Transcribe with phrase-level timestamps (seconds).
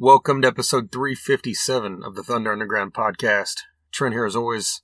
[0.00, 3.62] Welcome to episode 357 of the Thunder Underground podcast.
[3.90, 4.80] Trent here as always.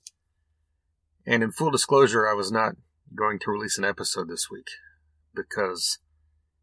[1.25, 2.75] And in full disclosure, I was not
[3.15, 4.67] going to release an episode this week
[5.33, 5.99] because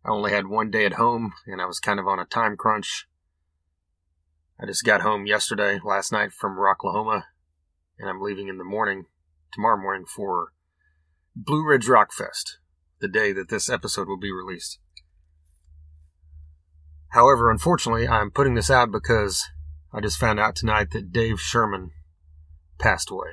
[0.04, 2.58] I only had one day at home and I was kind of on a time
[2.58, 3.06] crunch.
[4.60, 7.22] I just got home yesterday, last night from Rocklahoma,
[7.98, 9.06] and I'm leaving in the morning,
[9.50, 10.52] tomorrow morning, for
[11.34, 12.58] Blue Ridge Rock Fest,
[13.00, 14.78] the day that this episode will be released.
[17.12, 19.46] However, unfortunately, I'm putting this out because
[19.92, 21.90] I just found out tonight that Dave Sherman
[22.78, 23.28] passed away.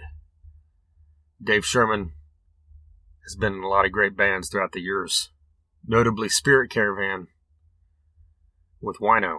[1.41, 2.11] Dave Sherman
[3.23, 5.31] has been in a lot of great bands throughout the years,
[5.87, 7.27] notably Spirit Caravan
[8.81, 9.37] with Wino.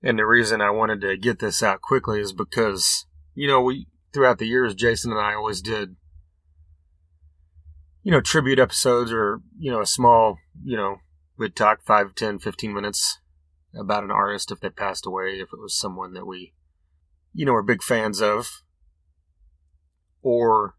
[0.00, 3.88] And the reason I wanted to get this out quickly is because, you know, we
[4.14, 5.96] throughout the years, Jason and I always did,
[8.04, 10.98] you know, tribute episodes or, you know, a small, you know,
[11.38, 13.18] we'd talk 5, 10, 15 minutes
[13.74, 16.52] about an artist if they passed away, if it was someone that we,
[17.32, 18.62] you know, are big fans of.
[20.20, 20.74] Or,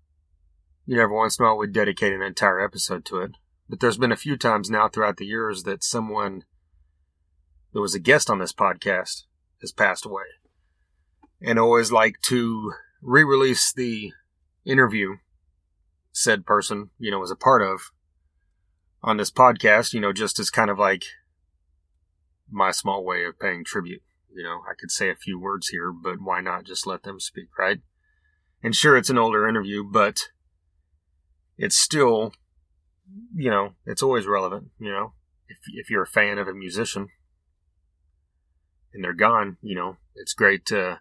[0.85, 3.31] you know, every once in a while we'd dedicate an entire episode to it.
[3.69, 6.43] But there's been a few times now throughout the years that someone
[7.73, 9.23] that was a guest on this podcast
[9.61, 10.23] has passed away.
[11.41, 14.11] And I always like to re release the
[14.65, 15.17] interview
[16.11, 17.91] said person, you know, was a part of
[19.01, 21.03] on this podcast, you know, just as kind of like
[22.51, 24.01] my small way of paying tribute.
[24.33, 27.19] You know, I could say a few words here, but why not just let them
[27.19, 27.79] speak, right?
[28.61, 30.29] And sure, it's an older interview, but
[31.57, 32.33] it's still,
[33.33, 35.13] you know, it's always relevant, you know,
[35.47, 37.07] if, if you're a fan of a musician
[38.93, 40.99] and they're gone, you know, it's great to,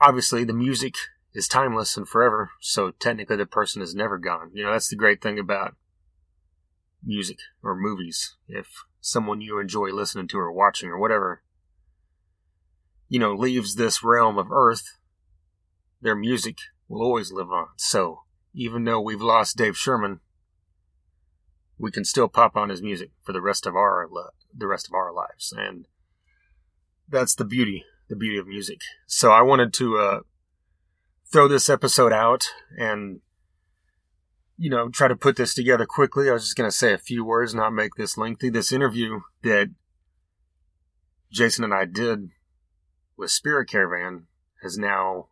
[0.00, 0.94] obviously the music
[1.34, 4.50] is timeless and forever, so technically the person is never gone.
[4.52, 5.74] You know, that's the great thing about
[7.02, 8.36] music or movies.
[8.48, 11.42] If someone you enjoy listening to or watching or whatever,
[13.08, 14.98] you know, leaves this realm of Earth,
[16.00, 17.68] their music will always live on.
[17.76, 18.22] So
[18.54, 20.20] even though we've lost Dave Sherman,
[21.78, 24.08] we can still pop on his music for the rest of our
[24.56, 25.86] the rest of our lives, and
[27.08, 28.80] that's the beauty, the beauty of music.
[29.06, 30.20] So I wanted to uh,
[31.30, 33.20] throw this episode out and
[34.58, 36.28] you know, try to put this together quickly.
[36.28, 38.50] I was just going to say a few words, not make this lengthy.
[38.50, 39.70] This interview that
[41.30, 42.30] Jason and I did
[43.16, 44.26] with Spirit Caravan
[44.62, 45.28] has now,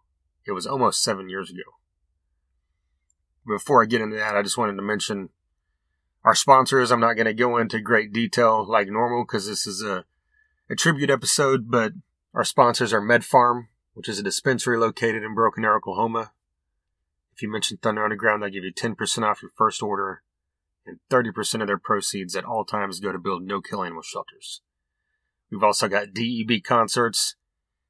[0.46, 1.62] it was almost seven years ago.
[3.46, 5.30] Before I get into that, I just wanted to mention
[6.24, 6.92] our sponsors.
[6.92, 10.04] I'm not going to go into great detail like normal because this is a,
[10.70, 11.92] a tribute episode, but
[12.32, 16.32] our sponsors are Med Pharm, which is a dispensary located in Broken Arrow, Oklahoma.
[17.36, 20.22] If you mention Thunder Underground, they'll give you 10% off your first order,
[20.86, 24.62] and 30% of their proceeds at all times go to build no kill animal shelters.
[25.50, 27.36] We've also got DEB Concerts,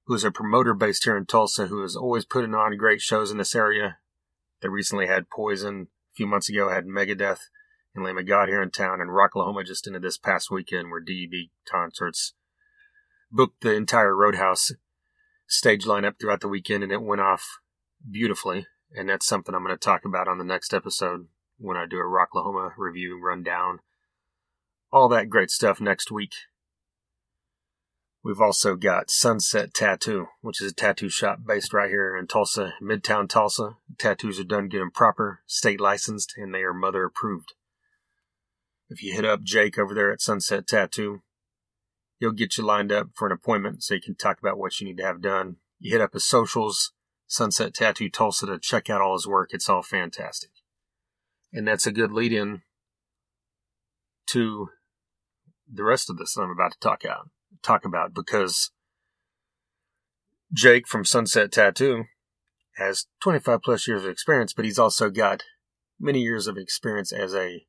[0.06, 3.30] who is a promoter based here in Tulsa who is always putting on great shows
[3.30, 3.98] in this area.
[4.62, 7.42] They recently had Poison, a few months ago had Megadeth
[7.94, 11.00] and Lamb of God here in town, and Rocklahoma just into this past weekend where
[11.00, 12.34] DEB Concerts
[13.30, 14.72] booked the entire Roadhouse
[15.46, 17.60] stage lineup throughout the weekend, and it went off
[18.10, 21.86] beautifully and that's something I'm going to talk about on the next episode when I
[21.86, 23.80] do a Rocklahoma review rundown.
[24.92, 26.32] All that great stuff next week.
[28.22, 32.74] We've also got Sunset Tattoo, which is a tattoo shop based right here in Tulsa,
[32.82, 33.76] Midtown Tulsa.
[33.98, 37.54] Tattoos are done good and proper, state licensed, and they are mother approved.
[38.88, 41.22] If you hit up Jake over there at Sunset Tattoo,
[42.18, 44.86] he'll get you lined up for an appointment so you can talk about what you
[44.88, 45.56] need to have done.
[45.78, 46.92] You hit up his socials,
[47.26, 49.50] Sunset Tattoo Tulsa to check out all his work.
[49.52, 50.50] It's all fantastic.
[51.52, 52.62] And that's a good lead in
[54.28, 54.68] to
[55.70, 57.30] the rest of this that I'm about to talk out
[57.62, 58.70] talk about because
[60.52, 62.04] Jake from Sunset Tattoo
[62.76, 65.42] has 25 plus years of experience, but he's also got
[65.98, 67.66] many years of experience as a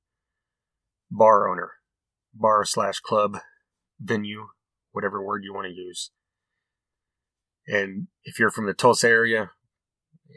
[1.09, 1.72] bar owner,
[2.34, 3.40] bar slash club,
[4.00, 4.47] venue,
[4.91, 6.11] whatever word you want to use.
[7.67, 9.52] And if you're from the Tulsa area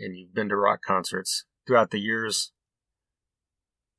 [0.01, 2.53] and you've been to rock concerts throughout the years,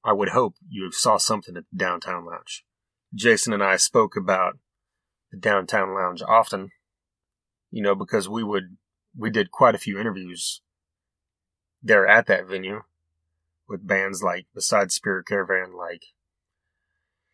[0.03, 2.65] I would hope you have saw something at the Downtown Lounge.
[3.13, 4.57] Jason and I spoke about
[5.31, 6.71] the Downtown Lounge often,
[7.69, 8.77] you know, because we would,
[9.15, 10.61] we did quite a few interviews
[11.81, 12.81] there at that venue
[13.67, 16.03] with bands like, besides Spirit Caravan, like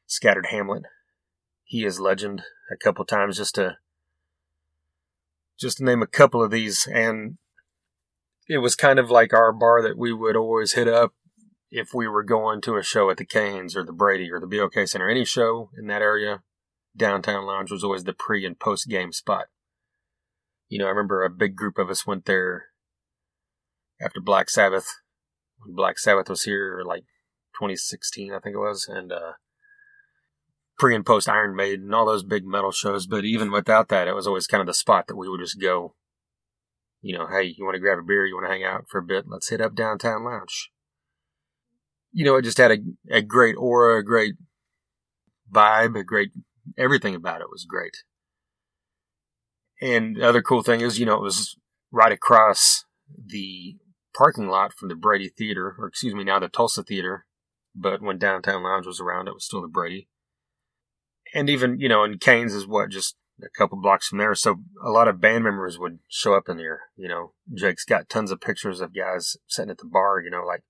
[0.05, 0.83] Scattered Hamlet.
[1.63, 3.77] He is Legend a couple times just to
[5.59, 6.87] just to name a couple of these.
[6.87, 7.37] And
[8.47, 11.13] it was kind of like our bar that we would always hit up
[11.69, 14.47] if we were going to a show at the Cain's or the Brady or the
[14.47, 16.41] BOK Center, any show in that area.
[16.95, 19.47] downtown lounge was always the pre and post game spot.
[20.69, 22.67] You know, I remember a big group of us went there
[24.01, 24.87] after Black Sabbath,
[25.59, 27.03] when Black Sabbath was here, like
[27.55, 29.33] 2016, I think it was, and uh,
[30.77, 33.07] pre and post Iron Maiden, and all those big metal shows.
[33.07, 35.59] But even without that, it was always kind of the spot that we would just
[35.59, 35.95] go.
[37.01, 38.25] You know, hey, you want to grab a beer?
[38.25, 39.25] You want to hang out for a bit?
[39.27, 40.71] Let's hit up downtown lounge.
[42.11, 42.77] You know, it just had a,
[43.11, 44.35] a great aura, a great
[45.51, 46.31] vibe, a great
[46.77, 47.97] everything about it was great.
[49.81, 51.55] And the other cool thing is, you know, it was
[51.91, 52.85] right across
[53.23, 53.75] the
[54.15, 57.25] parking lot from the Brady Theater, or excuse me, now the Tulsa Theater.
[57.75, 60.09] But when Downtown Lounge was around, it was still the Brady.
[61.37, 64.33] And even, you know, and Cain's is what, just a couple blocks from there.
[64.33, 66.81] So a lot of band members would show up in there.
[66.95, 70.43] You know, Jake's got tons of pictures of guys sitting at the bar, you know,
[70.43, 70.63] like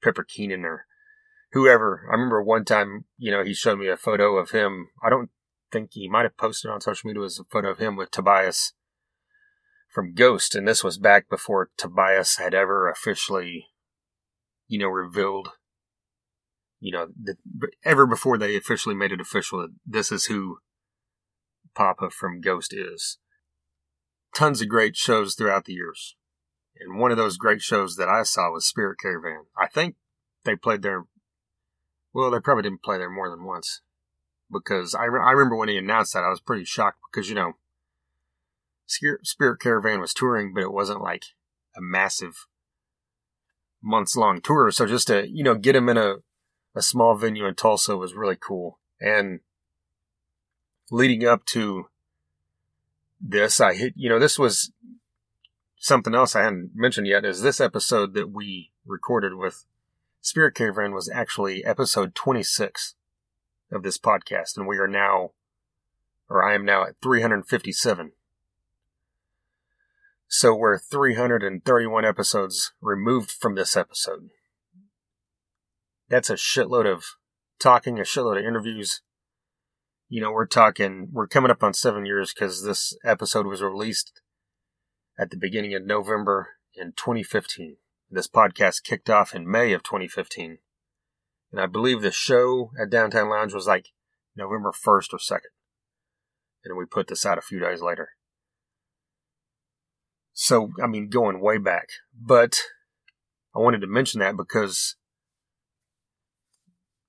[0.00, 0.86] Pepper Keenan or
[1.50, 2.06] whoever.
[2.08, 4.90] I remember one time, you know, he showed me a photo of him.
[5.02, 5.30] I don't
[5.72, 8.74] think he might have posted on social media was a photo of him with Tobias
[9.92, 13.66] from Ghost, and this was back before Tobias had ever officially,
[14.68, 15.48] you know, revealed,
[16.80, 17.36] you know, the,
[17.84, 20.58] ever before they officially made it official that this is who
[21.74, 23.18] Papa from Ghost is.
[24.34, 26.16] Tons of great shows throughout the years.
[26.78, 29.44] And one of those great shows that I saw was Spirit Caravan.
[29.56, 29.96] I think
[30.44, 31.04] they played there.
[32.12, 33.80] Well, they probably didn't play there more than once
[34.50, 37.34] because I, re- I remember when he announced that I was pretty shocked because you
[37.34, 37.54] know
[38.86, 41.24] Spirit Caravan was touring, but it wasn't like
[41.76, 42.46] a massive
[43.82, 44.70] months long tour.
[44.70, 46.16] So just to you know get him in a
[46.76, 48.78] a small venue in Tulsa was really cool.
[49.00, 49.40] And
[50.90, 51.86] leading up to
[53.20, 54.70] this, I hit you know this was
[55.78, 57.24] something else I hadn't mentioned yet.
[57.24, 59.64] Is this episode that we recorded with
[60.20, 62.94] Spirit Caravan was actually episode twenty six
[63.72, 65.30] of this podcast, and we are now,
[66.28, 68.12] or I am now at 357.
[70.28, 74.30] So we're 331 episodes removed from this episode.
[76.08, 77.04] That's a shitload of
[77.58, 79.02] talking, a shitload of interviews.
[80.08, 84.20] You know, we're talking, we're coming up on seven years because this episode was released
[85.18, 87.76] at the beginning of November in 2015.
[88.10, 90.58] This podcast kicked off in May of 2015.
[91.50, 93.88] And I believe the show at Downtown Lounge was like
[94.36, 95.40] November 1st or 2nd.
[96.64, 98.10] And we put this out a few days later.
[100.32, 101.88] So, I mean, going way back.
[102.14, 102.60] But
[103.54, 104.96] I wanted to mention that because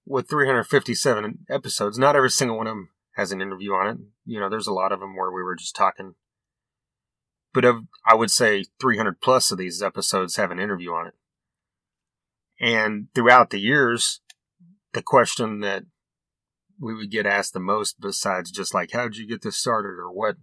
[0.07, 3.97] with 357 episodes, not every single one of them has an interview on it.
[4.25, 6.15] You know, there's a lot of them where we were just talking.
[7.53, 11.13] But of, I would say 300 plus of these episodes have an interview on it.
[12.59, 14.21] And throughout the years,
[14.93, 15.83] the question that
[16.79, 19.99] we would get asked the most besides just like how did you get this started
[19.99, 20.35] or what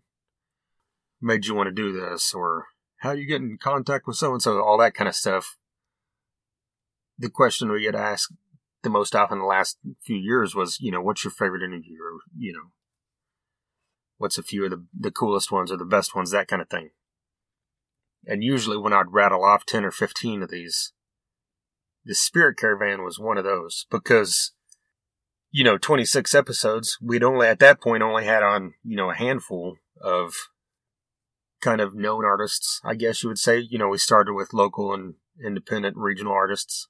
[1.20, 2.66] made you want to do this or
[2.98, 5.56] how you get in contact with so and so all that kind of stuff
[7.18, 8.32] the question we get asked
[8.84, 12.20] the most often the last few years was you know what's your favorite interview or
[12.38, 12.70] you know
[14.16, 16.68] what's a few of the, the coolest ones or the best ones that kind of
[16.68, 16.90] thing
[18.26, 20.92] and usually when i'd rattle off 10 or 15 of these
[22.04, 24.52] the Spirit Caravan was one of those because,
[25.50, 29.14] you know, 26 episodes, we'd only, at that point, only had on, you know, a
[29.14, 30.34] handful of
[31.62, 33.58] kind of known artists, I guess you would say.
[33.58, 35.14] You know, we started with local and
[35.44, 36.88] independent regional artists.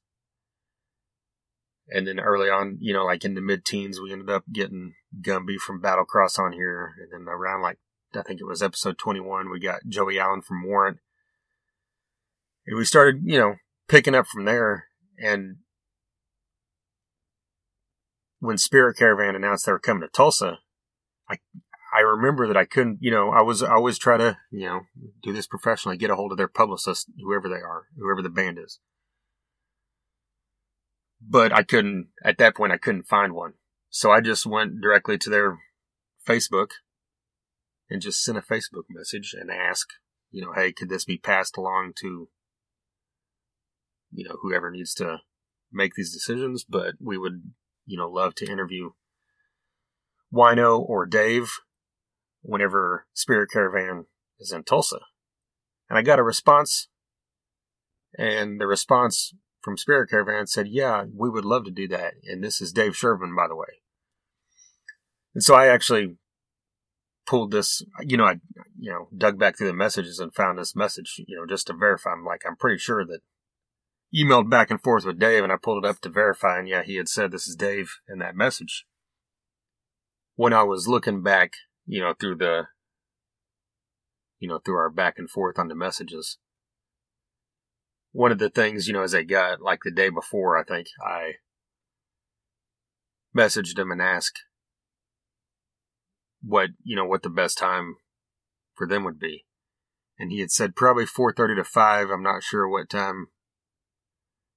[1.89, 4.95] And then early on, you know, like in the mid teens, we ended up getting
[5.21, 6.95] Gumby from Battlecross on here.
[6.99, 7.79] And then around like,
[8.15, 10.99] I think it was episode 21, we got Joey Allen from Warrant.
[12.67, 13.57] And we started, you know,
[13.89, 14.87] picking up from there.
[15.19, 15.57] And
[18.39, 20.61] when Spirit Caravan announced they were coming to Tulsa,
[21.29, 21.37] I
[21.95, 24.81] I remember that I couldn't, you know, I was I always try to, you know,
[25.23, 28.59] do this professionally, get a hold of their publicist, whoever they are, whoever the band
[28.59, 28.81] is.
[31.27, 33.55] But I couldn't at that point I couldn't find one.
[33.91, 35.59] So I just went directly to their
[36.27, 36.71] Facebook
[37.89, 39.95] and just sent a Facebook message and asked,
[40.31, 42.29] you know, hey, could this be passed along to
[44.15, 45.19] you know, whoever needs to
[45.73, 47.53] make these decisions, but we would,
[47.85, 48.91] you know, love to interview
[50.33, 51.51] Wino or Dave
[52.43, 54.07] whenever Spirit Caravan
[54.39, 55.01] is in Tulsa.
[55.91, 56.89] And I got a response,
[58.17, 62.15] and the response from Spirit Caravan said, Yeah, we would love to do that.
[62.25, 63.81] And this is Dave Sherman, by the way.
[65.35, 66.17] And so I actually
[67.27, 68.35] pulled this, you know, I,
[68.79, 71.73] you know, dug back through the messages and found this message, you know, just to
[71.73, 72.13] verify.
[72.13, 73.21] I'm like, I'm pretty sure that
[74.15, 76.83] emailed back and forth with Dave, and I pulled it up to verify, and yeah,
[76.85, 78.87] he had said this is Dave in that message.
[80.37, 81.53] when I was looking back,
[81.87, 82.65] you know, through the,
[84.39, 86.39] you know, through our back and forth on the messages,
[88.15, 90.87] one of the things, you know, as I got like the day before, I think
[91.05, 91.33] I
[93.37, 94.45] messaged him and asked
[96.41, 97.97] what, you know, what the best time
[98.77, 99.47] for them would be.
[100.17, 102.09] And he had said probably 4.30 to 5.
[102.09, 103.27] I'm not sure what time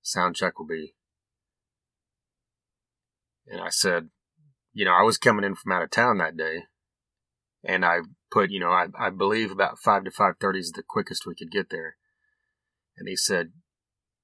[0.04, 0.94] sound check will be.
[3.48, 4.10] And I said,
[4.72, 6.66] you know, I was coming in from out of town that day,
[7.64, 10.84] and I put, you know, I, I believe about five to five thirty is the
[10.88, 11.96] quickest we could get there.
[12.98, 13.52] And he said,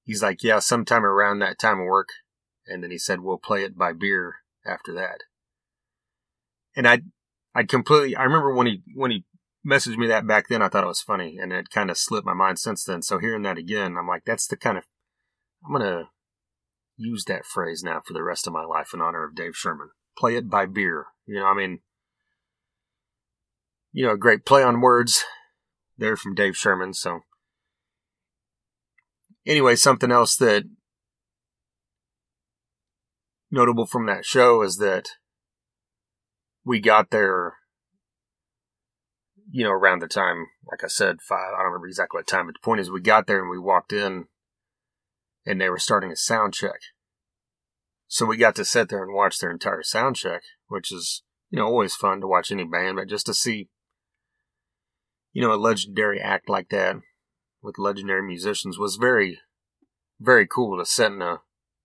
[0.04, 2.10] he's like, yeah, sometime around that time of work.
[2.68, 5.20] And then he said, we'll play it by beer after that.
[6.76, 7.02] And I,
[7.54, 9.26] I completely, I remember when he, when he
[9.66, 12.26] messaged me that back then, I thought it was funny and it kind of slipped
[12.26, 13.02] my mind since then.
[13.02, 14.86] So hearing that again, I'm like, that's the kind of,
[15.66, 16.10] I'm going to
[16.98, 19.90] use that phrase now for the rest of my life in honor of Dave Sherman
[20.18, 21.08] play it by beer.
[21.26, 21.80] You know, I mean,
[23.92, 25.24] you know, a great play on words
[25.98, 26.94] there from Dave Sherman.
[26.94, 27.22] So,
[29.46, 30.64] anyway, something else that
[33.52, 35.10] notable from that show is that
[36.66, 37.54] we got there,
[39.52, 42.48] you know, around the time, like I said, five, I don't remember exactly what time,
[42.48, 44.26] but the point is we got there and we walked in
[45.46, 46.80] and they were starting a sound check.
[48.08, 51.60] So we got to sit there and watch their entire sound check, which is, you
[51.60, 53.70] know, always fun to watch any band, but just to see,
[55.32, 56.98] you know, a legendary act like that
[57.64, 59.40] with legendary musicians was very,
[60.20, 61.42] very cool to sit in a,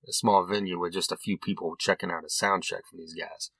[0.06, 3.14] a small venue with just a few people checking out a sound check for these
[3.14, 3.50] guys.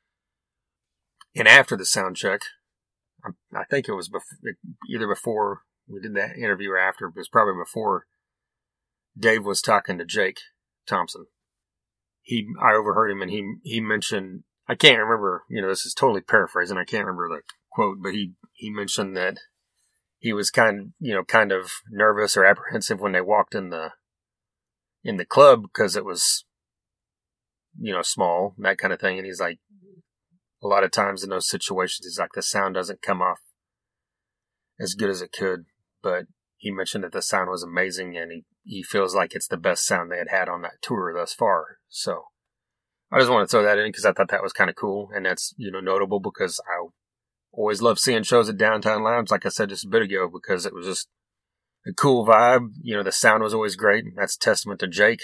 [1.35, 2.41] And after the sound check,
[3.25, 4.55] I, I think it was bef-
[4.91, 8.07] either before we did that interview or after, it was probably before
[9.19, 10.39] Dave was talking to Jake
[10.87, 11.27] Thompson
[12.29, 15.95] he I overheard him and he he mentioned I can't remember you know this is
[15.95, 17.41] totally paraphrasing I can't remember the
[17.73, 19.39] quote but he he mentioned that
[20.19, 23.93] he was kind you know kind of nervous or apprehensive when they walked in the
[25.05, 26.45] in the club because it was
[27.79, 29.59] you know small that kind of thing and he's like
[30.63, 33.39] a lot of times in those situations he's like the sound doesn't come off
[34.81, 35.67] as good as it could
[36.03, 36.27] but
[36.59, 39.87] he mentioned that the sound was amazing and he, he feels like it's the best
[39.87, 41.79] sound they had had on that tour thus far.
[41.89, 42.25] So
[43.13, 45.09] I just want to throw that in because I thought that was kind of cool.
[45.15, 46.89] And that's, you know, notable because I
[47.59, 50.65] always love seeing shows at Downtown Lounge, like I said just a bit ago, because
[50.65, 51.09] it was just
[51.87, 52.71] a cool vibe.
[52.81, 54.05] You know, the sound was always great.
[54.17, 55.23] That's testament to Jake.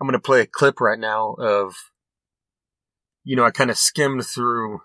[0.00, 1.74] I'm going to play a clip right now of,
[3.24, 4.82] you know, I kind of skimmed through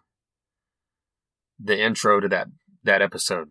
[1.59, 2.47] the intro to that,
[2.83, 3.49] that episode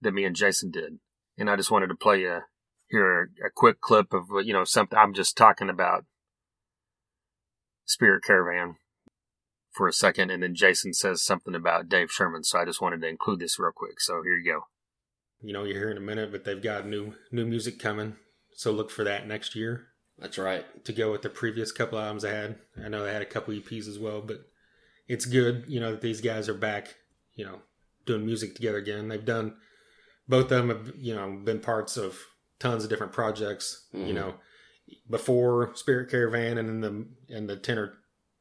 [0.00, 0.98] that me and Jason did
[1.38, 2.42] and I just wanted to play a
[2.90, 6.04] here a, a quick clip of you know something I'm just talking about
[7.86, 8.76] Spirit Caravan
[9.78, 12.42] for a second, and then Jason says something about Dave Sherman.
[12.42, 14.00] So I just wanted to include this real quick.
[14.00, 14.62] So here you go.
[15.40, 18.16] You know, you're here in a minute, but they've got new new music coming.
[18.54, 19.86] So look for that next year.
[20.18, 20.84] That's right.
[20.84, 22.56] To go with the previous couple albums I had.
[22.84, 24.38] I know they had a couple EPs as well, but
[25.06, 26.96] it's good, you know, that these guys are back,
[27.36, 27.60] you know,
[28.04, 29.06] doing music together again.
[29.06, 29.54] They've done
[30.26, 32.18] both of them have, you know, been parts of
[32.58, 34.08] tons of different projects, mm-hmm.
[34.08, 34.34] you know,
[35.08, 37.94] before Spirit Caravan and in the and the tenor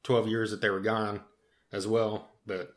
[0.08, 1.20] 12 years that they were gone
[1.74, 2.30] as well.
[2.46, 2.74] But,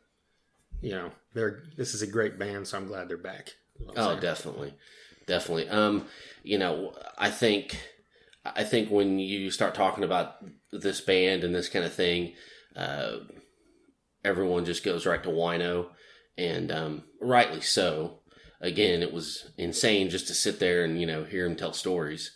[0.81, 3.55] you know, they're, this is a great band, so I'm glad they're back.
[3.95, 4.19] Oh, saying.
[4.19, 4.73] definitely.
[5.27, 5.69] Definitely.
[5.69, 6.07] Um,
[6.43, 7.79] you know, I think,
[8.43, 12.33] I think when you start talking about this band and this kind of thing,
[12.75, 13.19] uh,
[14.25, 15.87] everyone just goes right to Wino,
[16.37, 18.19] and um, rightly so.
[18.59, 22.31] Again, it was insane just to sit there and you know hear him tell stories.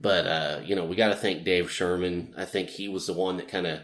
[0.00, 2.34] But uh, you know, we got to thank Dave Sherman.
[2.36, 3.80] I think he was the one that kind of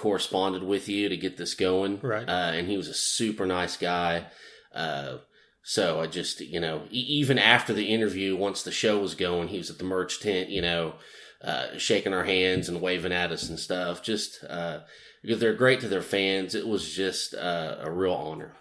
[0.00, 2.00] corresponded with you to get this going.
[2.00, 2.26] Right.
[2.26, 4.26] Uh, and he was a super nice guy.
[4.74, 5.18] Uh,
[5.62, 9.58] so I just, you know, even after the interview, once the show was going, he
[9.58, 10.94] was at the merch tent, you know,
[11.42, 14.02] uh, shaking our hands and waving at us and stuff.
[14.02, 14.80] Just uh,
[15.22, 18.54] because they're great to their fans, it was just uh, a real honor.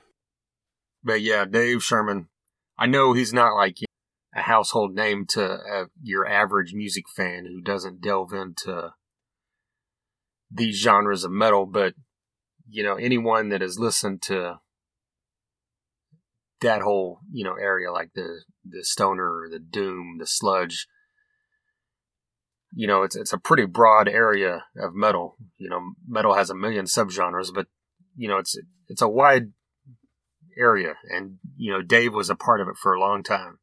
[1.01, 2.27] But yeah, Dave Sherman,
[2.77, 3.77] I know he's not like
[4.35, 8.91] a household name to uh, your average music fan who doesn't delve into
[10.51, 11.93] these genres of metal, but
[12.69, 14.59] you know, anyone that has listened to
[16.61, 20.87] that whole, you know, area like the the stoner, the doom, the sludge,
[22.73, 25.37] you know, it's it's a pretty broad area of metal.
[25.57, 27.67] You know, metal has a million subgenres, but
[28.15, 29.51] you know, it's it's a wide
[30.57, 33.59] area, and you know Dave was a part of it for a long time.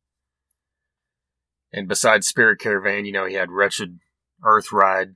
[1.73, 3.99] And besides Spirit Caravan, you know he had Wretched
[4.43, 5.15] Earthride.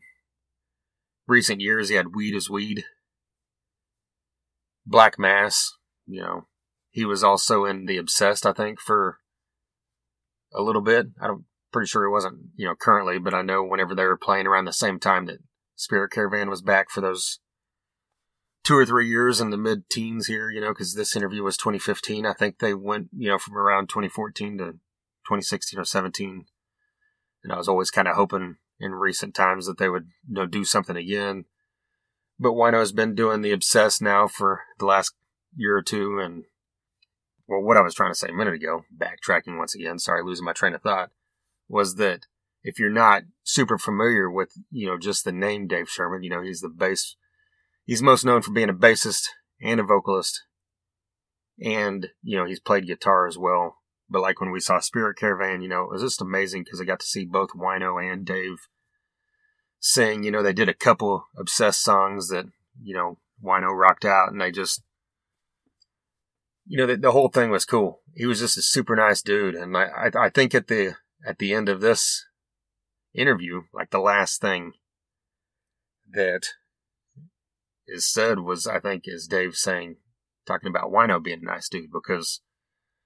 [1.30, 2.82] Recent years he had Weed is Weed.
[4.84, 5.70] Black Mass.
[6.04, 6.48] You know,
[6.90, 9.18] he was also in The Obsessed, I think, for
[10.52, 11.06] a little bit.
[11.22, 14.48] I'm pretty sure he wasn't, you know, currently, but I know whenever they were playing
[14.48, 15.38] around the same time that
[15.76, 17.38] Spirit Caravan was back for those
[18.64, 21.56] two or three years in the mid teens here, you know, because this interview was
[21.56, 22.26] 2015.
[22.26, 26.46] I think they went, you know, from around 2014 to 2016 or 17.
[27.44, 30.46] And I was always kind of hoping in recent times that they would, you know,
[30.46, 31.44] do something again.
[32.38, 35.14] But Wino has been doing the Obsessed now for the last
[35.54, 36.18] year or two.
[36.18, 36.44] And,
[37.46, 40.46] well, what I was trying to say a minute ago, backtracking once again, sorry, losing
[40.46, 41.10] my train of thought,
[41.68, 42.26] was that
[42.62, 46.42] if you're not super familiar with, you know, just the name Dave Sherman, you know,
[46.42, 47.16] he's the bass,
[47.84, 49.28] he's most known for being a bassist
[49.60, 50.42] and a vocalist.
[51.62, 53.76] And, you know, he's played guitar as well.
[54.10, 56.84] But like when we saw Spirit Caravan, you know, it was just amazing because I
[56.84, 58.66] got to see both Wino and Dave
[59.78, 60.24] sing.
[60.24, 62.46] You know, they did a couple obsessed songs that,
[62.82, 64.82] you know, Wino rocked out and they just,
[66.66, 68.00] you know, the, the whole thing was cool.
[68.14, 69.54] He was just a super nice dude.
[69.54, 72.26] And I, I, I think at the, at the end of this
[73.14, 74.72] interview, like the last thing
[76.10, 76.46] that
[77.86, 79.96] is said was, I think, is Dave saying,
[80.46, 82.40] talking about Wino being a nice dude because,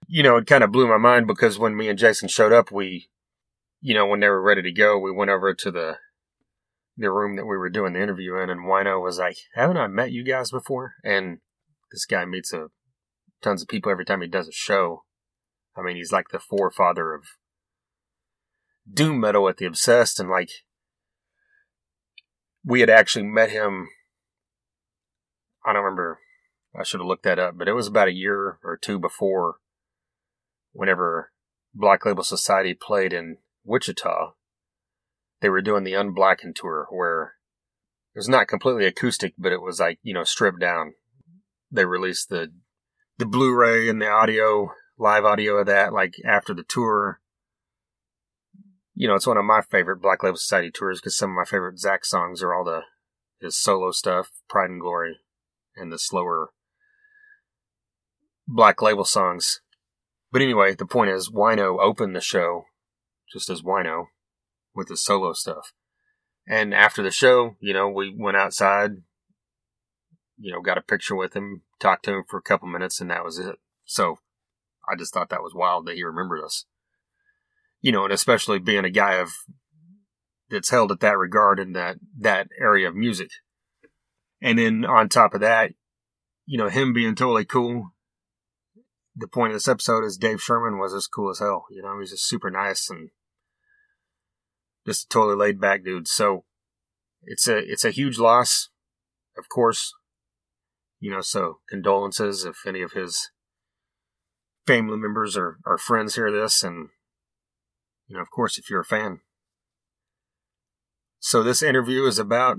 [0.07, 2.71] you know, it kind of blew my mind because when me and Jason showed up,
[2.71, 3.09] we,
[3.81, 5.99] you know, when they were ready to go, we went over to the,
[6.97, 9.87] the room that we were doing the interview in and Wino was like, haven't I
[9.87, 10.95] met you guys before?
[11.03, 11.39] And
[11.91, 12.69] this guy meets a
[13.43, 15.05] tons of people every time he does a show.
[15.77, 17.25] I mean, he's like the forefather of
[18.93, 20.51] doom metal at the Obsessed, and like
[22.65, 23.89] we had actually met him.
[25.65, 26.21] I don't remember.
[26.79, 29.57] I should have looked that up, but it was about a year or two before.
[30.75, 31.33] Whenever
[31.75, 34.35] Black Label Society played in Wichita,
[35.41, 37.37] they were doing the Unblackened tour, where
[38.15, 40.95] it was not completely acoustic, but it was like you know stripped down.
[41.71, 42.53] They released the
[43.17, 47.21] the Blu-ray and the audio, live audio of that, like after the tour
[48.95, 51.45] you know, it's one of my favorite Black Label Society tours because some of my
[51.45, 52.83] favorite Zakk songs are all the
[53.41, 55.19] his solo stuff, Pride and Glory,
[55.77, 56.51] and the slower
[58.47, 59.61] Black Label songs.
[60.35, 62.67] But anyway, the point is, Wino opened the show
[63.33, 64.09] just as Wino
[64.75, 65.73] with his solo stuff.
[66.47, 68.91] And after the show, you know, we went outside,
[70.37, 73.11] you know, got a picture with him, talked to him for a couple minutes, and
[73.11, 73.57] that was it.
[73.87, 74.19] So
[74.87, 76.67] I just thought that was wild that he remembered us
[77.85, 79.29] you know, and especially being a guy of
[80.49, 83.29] that's held at that regard in that that area of music.
[84.41, 85.73] And then on top of that,
[86.47, 87.91] you know, him being totally cool.
[89.17, 91.67] The point of this episode is Dave Sherman was as cool as hell.
[91.71, 93.11] You know, he's just super nice and
[94.87, 96.09] just a totally laid back dude.
[96.09, 96.45] So
[97.23, 98.71] it's a it's a huge loss,
[99.39, 99.95] of course.
[100.99, 103.31] You know, so condolences if any of his
[104.67, 106.89] family members or, or friends hear this and
[108.09, 109.21] you know, of course, if you're a fan.
[111.19, 112.59] So this interview is about,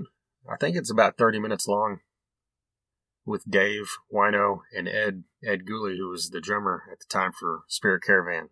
[0.50, 2.00] I think it's about 30 minutes long
[3.26, 7.64] with Dave, Wino, and Ed, Ed Gulli, who was the drummer at the time for
[7.66, 8.50] Spirit Caravan.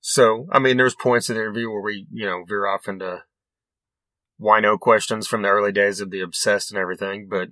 [0.00, 3.22] So, I mean, there's points in the interview where we, you know, veer off into
[4.40, 7.48] Wino questions from the early days of the Obsessed and everything, but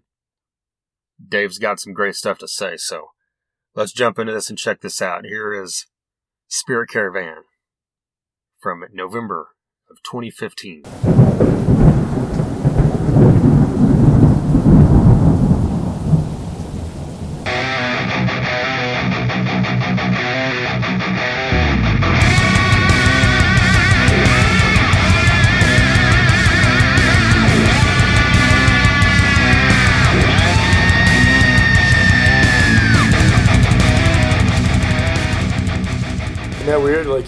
[1.26, 2.76] Dave's got some great stuff to say.
[2.76, 3.10] So
[3.74, 5.24] let's jump into this and check this out.
[5.24, 5.86] Here is
[6.48, 7.44] Spirit Caravan
[8.58, 9.50] from November
[9.90, 11.59] of 2015.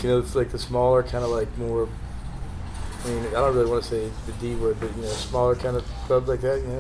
[0.03, 1.88] You know, it's like the smaller kind of like more.
[3.05, 5.55] I mean, I don't really want to say the D word, but you know, smaller
[5.57, 6.61] kind of clubs like that.
[6.61, 6.79] You know,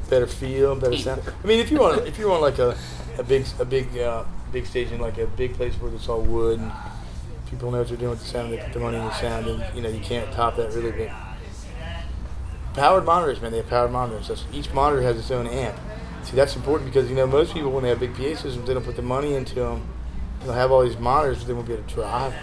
[0.10, 1.22] better feel, better sound.
[1.42, 2.76] I mean, if you want, if you want like a,
[3.18, 6.60] a big, a big, uh, big station, like a big place where it's all wood
[6.60, 6.72] and
[7.48, 9.46] people know what they're doing with the sound, they put the money in the sound,
[9.46, 10.92] and you know, you can't top that really.
[10.92, 11.10] But
[12.74, 14.28] powered monitors, man, they have powered monitors.
[14.28, 15.78] That's, each monitor has its own amp.
[16.24, 18.74] See, that's important because you know most people when they have big PA systems, they
[18.74, 19.86] don't put the money into them
[20.44, 22.34] they'll have all these monitors, but they won't be able to drive.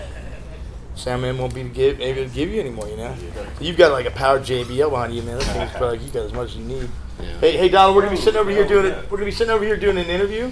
[0.95, 3.15] Soundman won't be to give, able to give you anymore, you know.
[3.57, 5.37] So you've got like a power JBL behind you, man.
[5.37, 6.89] This thing's probably like you got as much as you need.
[7.21, 7.37] Yeah.
[7.39, 9.09] Hey, hey, Donald, we're gonna be sitting over here doing it.
[9.09, 10.51] We're gonna be sitting over here doing an interview.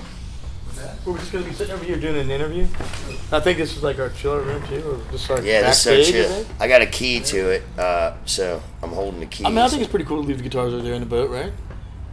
[1.06, 2.64] We're just gonna be sitting over here doing an interview.
[3.32, 6.08] I think this is like our chiller room too, or just like yeah, this is
[6.08, 6.46] so chill.
[6.60, 9.46] I got a key to it, uh, so I'm holding the key.
[9.46, 11.06] I mean, I think it's pretty cool to leave the guitars over there in the
[11.06, 11.52] boat, right?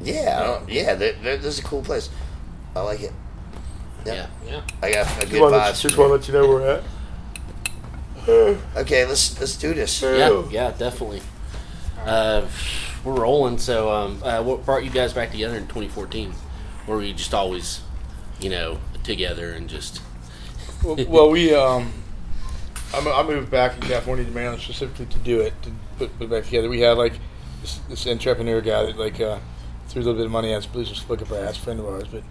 [0.00, 0.94] Yeah, I don't- yeah.
[0.94, 2.10] There, there, this is a cool place.
[2.74, 3.12] I like it.
[4.06, 4.26] Yeah.
[4.46, 4.62] Yeah.
[4.82, 6.58] I got a good Just want to let, just want to let you know where
[6.58, 6.84] we're at.
[8.76, 10.02] Okay, let's let's do this.
[10.02, 11.22] Yeah, yeah, definitely.
[12.04, 12.44] Uh,
[13.04, 13.58] we're rolling.
[13.58, 16.34] So, um, uh, what brought you guys back together in 2014?
[16.88, 17.82] Or were you just always,
[18.40, 20.02] you know, together and just?
[20.82, 21.92] well, well, we um,
[22.92, 26.24] I, I moved back in California to Maryland specifically to do it to put, put
[26.24, 26.68] it back together.
[26.68, 27.14] We had like
[27.60, 29.38] this, this entrepreneur guy that like uh,
[29.88, 32.22] threw a little bit of money at us, Blues Slicker Brass, friend of ours, but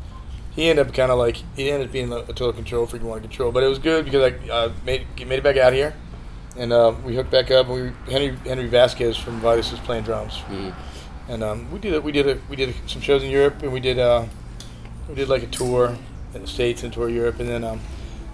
[0.56, 3.24] he ended up kind of like he ended up being a, total control freak, wanted
[3.24, 3.52] control.
[3.52, 5.94] But it was good because I uh, made made it back out here,
[6.58, 7.68] and uh, we hooked back up.
[7.68, 10.74] And we Henry Henry Vasquez from Vitus was playing drums, Mhm.
[11.28, 12.04] and um, we did it.
[12.04, 12.42] We did it.
[12.50, 14.26] We did some shows in Europe, and we did uh,
[15.10, 15.98] we did like a tour
[16.34, 17.80] in the states and tour Europe, and then um,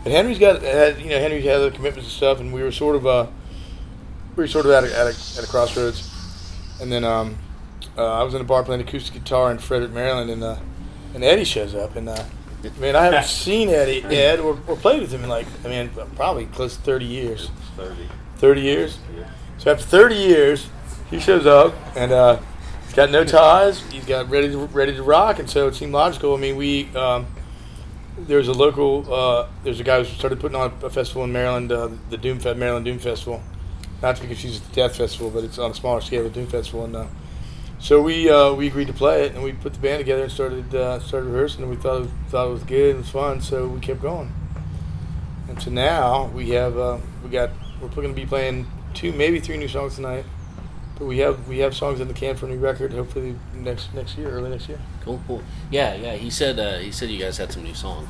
[0.04, 2.72] but Henry's got had you know Henry had other commitments and stuff, and we were
[2.72, 3.28] sort of uh,
[4.36, 6.10] we were sort of at a, at a, at a crossroads,
[6.80, 7.38] and then um,
[7.98, 10.56] uh, I was in a bar playing acoustic guitar in Frederick, Maryland, and uh,
[11.14, 12.24] and Eddie shows up, and uh,
[12.64, 15.68] I mean I haven't seen Eddie Ed or, or played with him in like I
[15.68, 17.50] mean probably close to thirty years.
[17.78, 18.10] 30.
[18.38, 18.98] 30 years.
[19.60, 20.68] So after 30 years,
[21.12, 22.40] he shows up and uh,
[22.84, 23.80] he's got no ties.
[23.92, 26.34] He's got ready to ready to rock, and so it seemed logical.
[26.34, 27.28] I mean, we um,
[28.18, 31.72] there's a local uh, there's a guy who started putting on a festival in Maryland,
[31.72, 33.42] uh, the Doom Maryland Doom Festival.
[34.02, 36.30] Not to be confused with the Death Festival, but it's on a smaller scale, the
[36.32, 37.06] Doom Festival, and uh,
[37.82, 40.32] so we uh, we agreed to play it, and we put the band together and
[40.32, 42.98] started uh, started rehearsing, and we thought it was, thought it was good and it
[42.98, 44.32] was fun, so we kept going.
[45.50, 47.50] And so now we have uh, we got
[47.82, 50.26] we're going to be playing two maybe three new songs tonight,
[50.98, 52.94] but we have we have songs in the can for a new record.
[52.94, 54.80] Hopefully next next year, early next year.
[55.04, 55.42] Cool, cool.
[55.72, 56.14] Yeah, yeah.
[56.14, 58.10] He said uh, he said you guys had some new songs.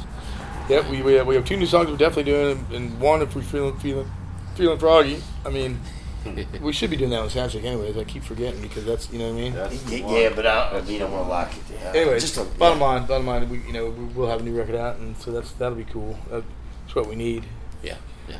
[0.69, 3.33] Yep, we we have, we have two new songs we're definitely doing, and one if
[3.35, 4.11] we're feeling feeling
[4.55, 5.23] feeling froggy.
[5.45, 5.79] I mean,
[6.61, 7.97] we should be doing that with Soundcheck anyways.
[7.97, 9.53] I keep forgetting because that's you know what I mean.
[9.53, 10.15] That's the Yeah, one.
[10.15, 11.85] yeah, but I, I mean, I want to lock it.
[11.85, 12.85] Uh, Anyways, just a, bottom yeah.
[12.85, 15.31] line, bottom line, we you know we, we'll have a new record out, and so
[15.31, 16.17] that's that'll be cool.
[16.29, 16.45] That's
[16.93, 17.45] what we need.
[17.83, 17.95] Yeah,
[18.29, 18.39] yeah.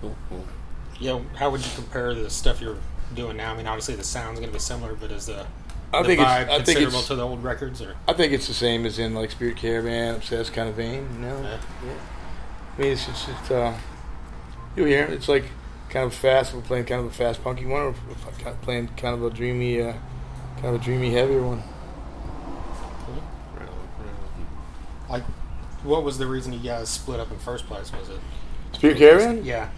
[0.00, 0.44] Cool, cool.
[0.98, 2.78] You know, how would you compare the stuff you're
[3.14, 3.52] doing now?
[3.52, 5.46] I mean, obviously the sound's going to be similar, but is the,
[5.92, 7.82] I the think it's vibe I think considerable it's to the old records?
[7.82, 11.08] Or I think it's the same as in like Spirit Caravan, Obsessed kind of vein.
[11.14, 11.58] You know, Yeah.
[11.84, 11.92] yeah.
[12.78, 13.76] I mean, it's just it's, uh,
[14.76, 15.44] you hear it's like
[15.92, 16.54] kind of fast.
[16.54, 19.80] We're playing kind of a fast punky one, or we're playing kind of a dreamy,
[19.80, 19.92] uh,
[20.56, 21.62] kind of a dreamy heavier one.
[25.08, 25.22] like,
[25.84, 27.92] what was the reason you guys split up in first place?
[27.92, 28.20] Was it?
[28.72, 29.44] Spirit Caravan.
[29.44, 29.68] Yeah.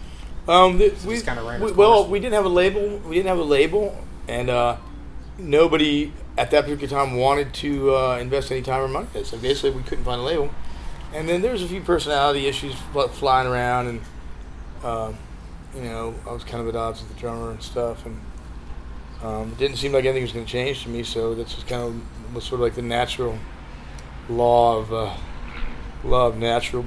[0.47, 2.99] Um, th- So we, kinda ran we- well, we didn't have a label.
[2.99, 3.97] We didn't have a label,
[4.27, 4.77] and uh,
[5.37, 9.07] nobody at that particular time wanted to uh, invest any time or money.
[9.23, 10.49] So basically, we couldn't find a label.
[11.13, 12.75] And then there was a few personality issues
[13.13, 14.01] flying around, and
[14.83, 15.17] um,
[15.75, 18.19] you know, I was kind of at odds with the drummer and stuff, and
[19.23, 21.03] um, it didn't seem like anything was going to change to me.
[21.03, 23.37] So that's just kind of was sort of like the natural
[24.29, 25.15] law of uh,
[26.03, 26.85] law of natural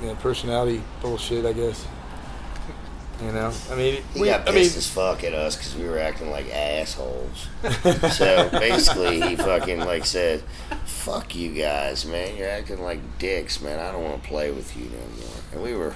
[0.00, 1.86] you know, personality bullshit, I guess.
[3.22, 5.76] You know, I mean, He we, got I pissed mean, as fuck at us because
[5.76, 7.46] we were acting like assholes.
[8.12, 10.42] so basically, he fucking like said,
[10.84, 12.36] "Fuck you guys, man!
[12.36, 13.78] You're acting like dicks, man.
[13.78, 15.94] I don't want to play with you no more." And we were.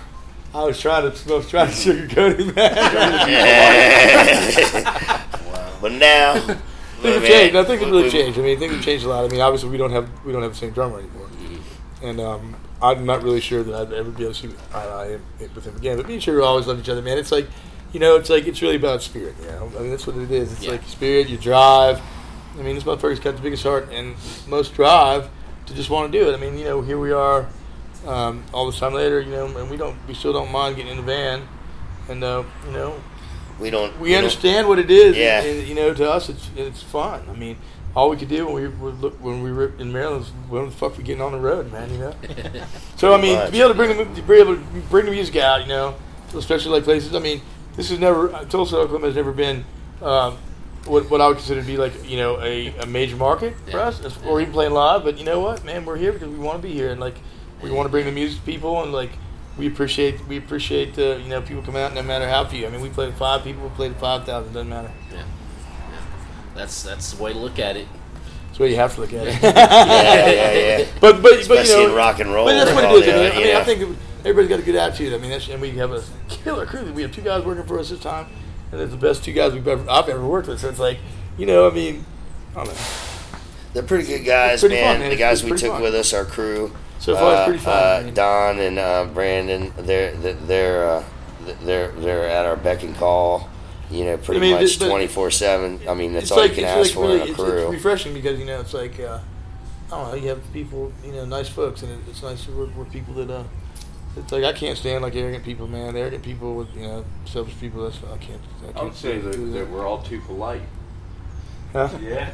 [0.55, 2.75] I was trying to, I was trying to sugarcoat it, man.
[5.81, 7.57] but now, things have changed.
[7.57, 8.39] I think we- really changed.
[8.39, 9.25] I mean, things have changed a lot.
[9.25, 11.29] I mean, obviously, we don't have we don't have the same drummer anymore,
[12.03, 14.91] and um, I'm not really sure that I'd ever be able to see eye to
[14.91, 15.19] eye
[15.55, 15.97] with him again.
[15.99, 17.19] But me and Sugar always loved each other, man.
[17.19, 17.47] It's like,
[17.93, 19.35] you know, it's like it's really about spirit.
[19.41, 20.53] You know, I mean, that's what it is.
[20.53, 20.73] It's Yeah.
[20.73, 21.29] like spirit.
[21.29, 22.01] You drive.
[22.59, 24.17] I mean, this motherfucker's got the biggest heart, and
[24.49, 25.29] most drive
[25.67, 26.35] to just want to do it.
[26.35, 27.47] I mean, you know, here we are,
[28.07, 30.93] um, all this time later, you know, and we don't, we still don't mind getting
[30.93, 31.43] in the van,
[32.09, 32.95] and uh, you know,
[33.59, 33.99] we don't.
[34.01, 35.17] we don't- understand what it is.
[35.17, 35.43] Yeah.
[35.43, 37.23] and, you know, to us, it's it's fun.
[37.29, 37.57] I mean,
[37.97, 40.65] all we could do when we were look- when we were in Maryland was when
[40.67, 41.91] the fuck we getting on the road, man.
[41.93, 42.15] You know.
[42.97, 45.11] so I mean, to be able to bring the to be able to bring the
[45.13, 45.95] music out, you know,
[46.35, 47.15] especially like places.
[47.15, 47.41] I mean,
[47.77, 49.65] this is never uh, Tulsa, Oklahoma has never been.
[50.01, 50.39] Um,
[50.85, 53.79] what, what I would consider to be like you know a, a major market for
[53.81, 55.03] us, as- or even playing live.
[55.05, 57.17] But you know what, man, we're here because we want to be here, and like
[57.63, 59.11] we want to bring the music to people, and like
[59.57, 62.67] we appreciate we appreciate the you know people coming out no matter how few.
[62.67, 64.93] I mean, we played five people, we played five thousand, doesn't matter.
[65.11, 65.19] Yeah.
[65.19, 65.25] yeah.
[66.55, 67.89] That's that's the way to look at it.
[68.47, 69.43] That's the way you have to look at it.
[69.43, 70.87] Yeah, yeah, yeah.
[71.01, 72.47] But but but you know, in rock and roll.
[72.47, 73.09] But that's what it and all is.
[73.09, 73.59] I mean, that, I, mean, yeah.
[73.59, 75.13] I think everybody's got a good attitude.
[75.13, 76.93] I mean, that's, and we have a killer crew.
[76.93, 78.27] We have two guys working for us this time,
[78.71, 80.61] and they're the best two guys we've ever I've ever worked with.
[80.61, 80.99] So it's like,
[81.37, 82.05] you know, I mean,
[82.55, 82.81] I don't know.
[83.73, 84.95] They're pretty good guys, pretty man.
[84.95, 85.11] fun, man.
[85.11, 85.83] The guys we took fun.
[85.83, 86.73] with us, our crew.
[86.99, 88.09] So far, it's uh, pretty fun.
[88.09, 91.05] Uh, Don and uh, Brandon, they're they're uh,
[91.63, 93.49] they're they're at our beck and call,
[93.91, 95.81] You know, pretty I mean, much but- but- twenty four seven.
[95.89, 97.63] I mean, that's all like you can ask like for really, in a crew.
[97.65, 99.19] it's refreshing because you know it's like uh,
[99.87, 102.53] I don't know you have people you know nice folks and it, it's nice to
[102.53, 103.45] work with people that uh
[104.17, 107.59] it's like I can't stand like arrogant people man arrogant people with you know selfish
[107.61, 110.63] people that's I can't I, I can't would say that, that we're all too polite.
[111.73, 111.89] Huh?
[112.03, 112.33] Yeah.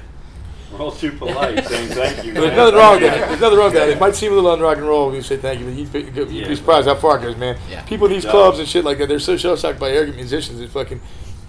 [0.75, 2.33] We're all too polite saying thank you.
[2.33, 2.57] There's man.
[2.57, 3.29] nothing wrong with that.
[3.29, 3.89] There's nothing wrong with that.
[3.91, 5.75] It might seem a little on rock and roll when you say thank you, but
[5.75, 6.01] you'd be,
[6.35, 7.57] you'd be surprised how far it goes, man.
[7.71, 7.83] Yeah.
[7.83, 8.33] People in these Yeah.
[8.33, 10.61] clubs and shit like that, they're so show shocked by arrogant musicians.
[10.61, 11.01] It's fucking.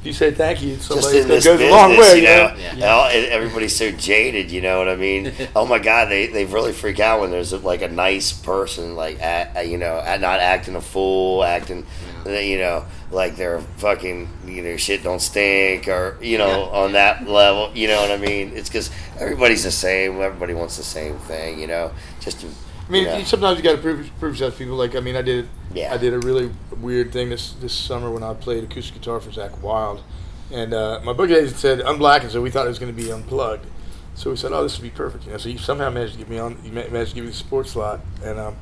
[0.06, 3.10] You say thank you, to somebody that goes business, a long way, you know, Yeah.
[3.32, 4.52] everybody's so jaded.
[4.52, 5.34] You know what I mean?
[5.56, 9.20] oh my God, they they really freak out when there's like a nice person, like
[9.20, 11.86] act, you know, not acting a fool, acting,
[12.26, 16.80] you know, like they're fucking, you know, shit don't stink, or you know, Yeah.
[16.80, 17.72] on that level.
[17.74, 18.52] You know what I mean?
[18.56, 20.22] It's because everybody's the same.
[20.22, 21.60] Everybody wants the same thing.
[21.60, 22.48] You know, just to.
[22.88, 23.24] I mean, know.
[23.24, 24.76] sometimes you got to prove prove yourself to people.
[24.76, 25.94] Like, I mean, I did Yeah.
[25.94, 29.32] I did a really weird thing this this summer when I played acoustic guitar for
[29.32, 30.04] Zakk Wylde,
[30.52, 33.12] and uh, my booking agent said unblackened, so we thought it was going to be
[33.12, 33.66] unplugged.
[34.14, 35.26] So we said, oh, this would be perfect.
[35.26, 36.56] You know, so he somehow managed to get me on.
[36.58, 38.56] He managed to give me the support slot, and um,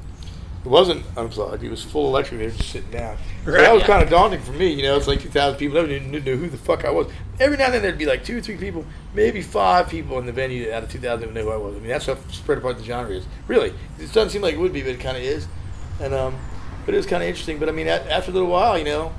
[0.65, 1.63] it wasn't unplugged.
[1.63, 2.39] It was full electric.
[2.39, 3.17] They were just sitting down.
[3.45, 3.87] So that was Yeah.
[3.87, 4.71] kind of daunting for me.
[4.71, 5.75] You know, it's like 2,000 people.
[5.75, 7.07] Nobody knew, knew who the fuck I was.
[7.39, 10.25] Every now and then there'd be like two or three people, maybe five people in
[10.25, 11.75] the venue out of 2,000 would know who I was.
[11.75, 13.25] I mean, that's how spread apart the genre is.
[13.47, 15.47] Really, it doesn't seem like it would be, but it kind of is.
[15.99, 16.35] And um,
[16.85, 17.59] but it was kind of interesting.
[17.59, 19.11] But I mean, after a little while, you know,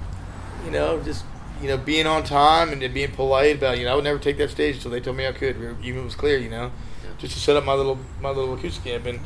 [0.65, 1.25] you know, just
[1.63, 4.37] you know, being on time and being polite about, you know, I would never take
[4.39, 6.73] that stage until they told me I could, even it was clear, you know,
[7.19, 9.07] just to set up my little my little acoustic amp.
[9.07, 9.21] And,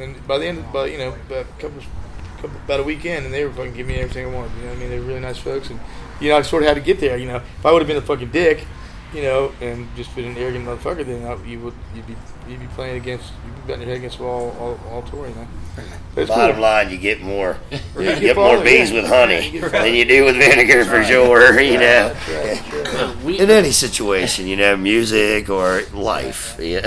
[0.00, 1.82] and by the end, of, by you know, about a couple,
[2.36, 4.52] couple about a weekend, and they were fucking giving me everything I wanted.
[4.56, 5.80] You know, what I mean, they were really nice folks, and
[6.20, 7.16] you know, I sort of had to get there.
[7.16, 8.66] You know, if I would have been a fucking dick,
[9.14, 12.16] you know, and just been an arrogant motherfucker, then I, you would you'd be
[12.48, 15.28] you'd be playing against you'd be betting your head against the wall all, all tour,
[15.28, 15.46] you know.
[16.14, 16.62] But it's Bottom cool.
[16.62, 19.00] line, you get more, Yeah, you you get, get more bees yeah.
[19.00, 21.60] with honey You than you do with vinegar for sure.
[21.70, 23.40] You know, right, that's right.
[23.40, 26.56] In any situation, you know, music or life.
[26.58, 26.82] Yeah.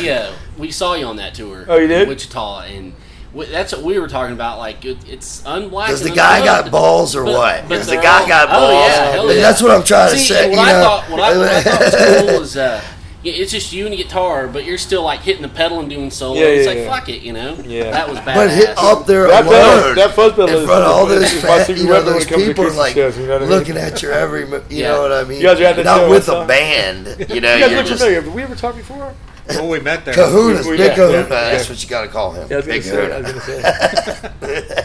[0.00, 1.64] we uh, we saw you on that tour.
[1.68, 2.02] Oh, you did?
[2.02, 2.92] in Wichita, and
[3.32, 4.58] we, that's what we were talking about.
[4.58, 5.88] Like it, it's unblack.
[5.88, 7.62] Does the guy got balls or but- what?
[7.68, 8.90] but Does the guy all- got Oh balls?
[9.28, 9.42] yeah, yeah.
[9.42, 10.50] That's what I'm trying to say.
[10.50, 10.82] What you I know.
[10.84, 11.94] thought, what I, what I thought was
[12.30, 12.84] cool was uh, yeah,
[13.22, 16.10] it's just you and the guitar, but you're still like hitting the pedal and doing
[16.10, 16.38] solo.
[16.40, 16.88] Yeah, it's like yeah.
[16.88, 17.54] fuck it, you know.
[17.66, 17.90] Yeah.
[17.90, 18.34] that was badass.
[18.34, 19.52] but hit up there That pedal,
[19.84, 22.02] alone that fuzz pedal in is- front of all is- those fat, secret you know,
[22.02, 23.48] those it comes to people acoustic like shows, you know I mean?
[23.50, 24.88] looking at your every, mo- you Yeah.
[24.92, 25.40] know what I mean?
[25.40, 27.54] You guys are at that Not show with a band, you know.
[27.54, 28.22] You guys you're look just familiar.
[28.22, 29.14] Have we ever talked before?
[29.48, 31.12] When we met there, Kahunas, We- we- big yeah, Kahuna.
[31.18, 31.72] yeah, That's yeah.
[31.72, 32.46] what you got to call him.
[32.48, 33.12] Yeah, I was gonna big say.
[33.12, 34.30] I was Kahuna.
[34.40, 34.80] gonna say.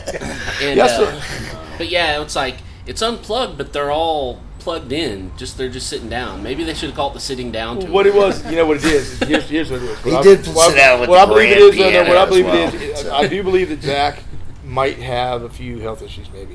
[0.62, 1.21] And, Yeah, uh,
[1.78, 2.56] but yeah, it's like
[2.88, 5.32] it's unplugged, but they're all plugged in.
[5.38, 6.41] Just they're just sitting down.
[6.43, 7.91] Maybe they should have called the sitting down tour.
[7.91, 9.19] What it was, you know what it is.
[9.30, 9.97] Here's, here's what it is.
[10.04, 11.73] What He I- did what I- sit down with what the I believe it grand
[11.73, 11.80] is.
[11.80, 12.99] no, no, what I believe well, it is.
[12.99, 13.13] so.
[13.15, 14.19] I do believe that Zakk
[14.65, 16.30] might have a few health issues.
[16.34, 16.54] Maybe.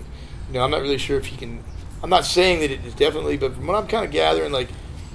[0.48, 1.62] You know, I'm not really sure if he can.
[2.02, 4.68] I'm not saying that it is definitely, but from what I'm kind of gathering, like,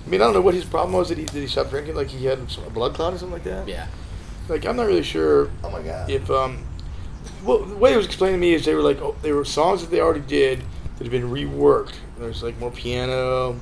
[0.06, 1.10] I mean, I don't know what his problem was.
[1.10, 1.96] Did he did he stop drinking?
[1.96, 3.68] Like he had a blood clot or something like that?
[3.68, 3.88] Yeah,
[4.48, 6.10] Like I'm not really sure Oh my god.
[6.10, 6.64] if um,
[7.44, 9.44] well, the way it was explained to me is they were like, oh, they were
[9.44, 10.60] songs that they already did
[10.98, 11.96] that had been reworked.
[12.18, 13.60] There's like more piano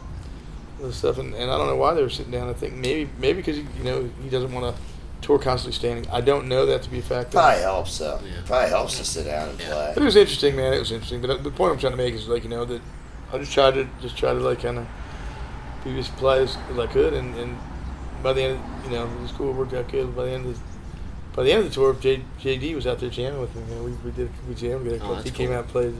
[0.81, 2.49] and stuff, and, and I don't know why they were sitting down.
[2.49, 4.81] I think maybe maybe because you know he doesn't want to
[5.21, 6.09] tour constantly standing.
[6.11, 7.31] I don't know that to be a fact.
[7.31, 8.19] Probably helps though.
[8.23, 8.41] Yeah.
[8.45, 9.67] Probably helps to sit down and Yeah.
[9.67, 9.91] play.
[9.95, 10.73] But it was interesting, man.
[10.73, 11.21] It was interesting.
[11.21, 12.81] But uh, the point I'm trying to make is like you know that
[13.31, 14.87] I just tried to just try to like kind of
[15.83, 17.57] be as polite as, as I could, and, and
[18.21, 19.49] by the end, you know, it was cool.
[19.49, 20.15] It worked out good.
[20.15, 20.61] By the end of the,
[21.35, 23.63] by the end of the tour, J, JD was out there jamming with me.
[23.63, 23.83] Man.
[23.83, 25.03] We, we did we jammed together.
[25.05, 25.95] Oh, he that's came out and played,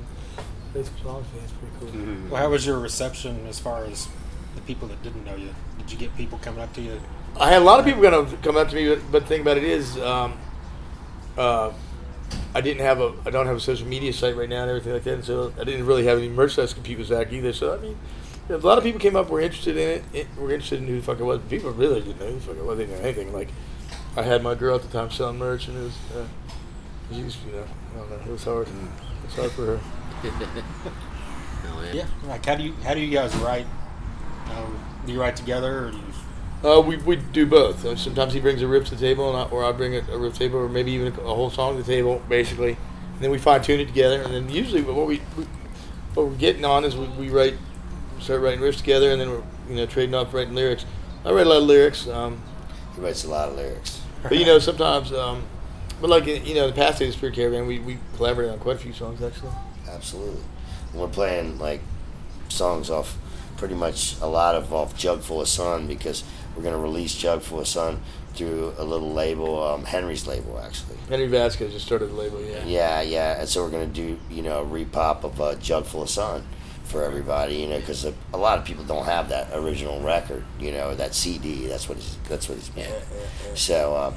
[0.74, 1.26] played some songs.
[1.34, 1.90] Man, it's pretty cool.
[1.90, 2.30] Mhm.
[2.30, 4.08] Well, how was your reception as far as
[4.56, 5.50] the people that didn't know you?
[5.78, 7.00] Did you get people coming up to you?
[7.40, 9.42] I had a lot of people gonna come up to me, but, but the thing
[9.42, 10.34] about it is, um,
[11.38, 11.72] uh,
[12.56, 14.94] I didn't have a, I don't have a social media site right now and everything
[14.94, 17.54] like that, and so I didn't really have any merchandise to compete with Zakk either.
[17.54, 17.98] So I mean,
[18.50, 20.98] a lot of people came up, were interested in it, it were interested in who
[20.98, 21.40] the fuck I was.
[21.50, 22.78] People really didn't know who the fuck I was.
[22.78, 23.34] They didn't know anything.
[23.34, 23.50] Like,
[24.16, 26.26] I had my girl at the time selling merch, and it was, uh,
[27.14, 27.64] she was, you know,
[27.96, 28.68] I don't know, it was hard.
[28.68, 28.74] It
[29.38, 29.78] was hard for her.
[31.68, 31.94] Hell yeah.
[31.94, 32.06] Yeah.
[32.28, 33.66] Like, how do you how do you guys write?
[34.52, 36.70] Um, do you write together, or do you?
[36.70, 37.84] Uh, we, we do both.
[37.84, 40.00] Uh, sometimes he brings a riff to the table, and I, or I bring a,
[40.12, 42.78] a riff table, or maybe even a, a whole song to the table, basically.
[43.16, 44.22] And then we fine tune it together.
[44.22, 45.46] And then usually, what we, we
[46.14, 47.56] what we're getting on is we, we write,
[48.20, 50.86] start writing riffs together, and then we're you know trading off writing lyrics.
[51.26, 52.42] I write a lot of lyrics, um,
[52.96, 54.02] He writes a lot of lyrics.
[54.24, 55.44] but you know sometimes, um,
[56.04, 58.76] but like you know the past days of Spirit Caravan, we we collaborated on quite
[58.76, 59.54] a few songs actually.
[59.90, 60.44] Absolutely.
[60.92, 61.80] And we're playing like
[62.50, 63.18] songs off
[63.56, 66.26] pretty much a lot of off Jug Fulla Sun because
[66.58, 68.02] we're gonna release Jug Fulla Sun
[68.34, 70.98] through a little label, um, Henry's label actually.
[71.08, 72.66] Henry Vasquez just started the label, yeah.
[72.66, 73.40] Yeah, yeah.
[73.40, 76.46] And so we're gonna do you know a repop of uh, Jug Fulla Sun
[76.84, 80.44] for everybody, you know, because a, a lot of people don't have that original record,
[80.60, 81.68] you know, that CD.
[81.68, 82.94] That's what he's that's what he's meant.
[83.56, 84.14] So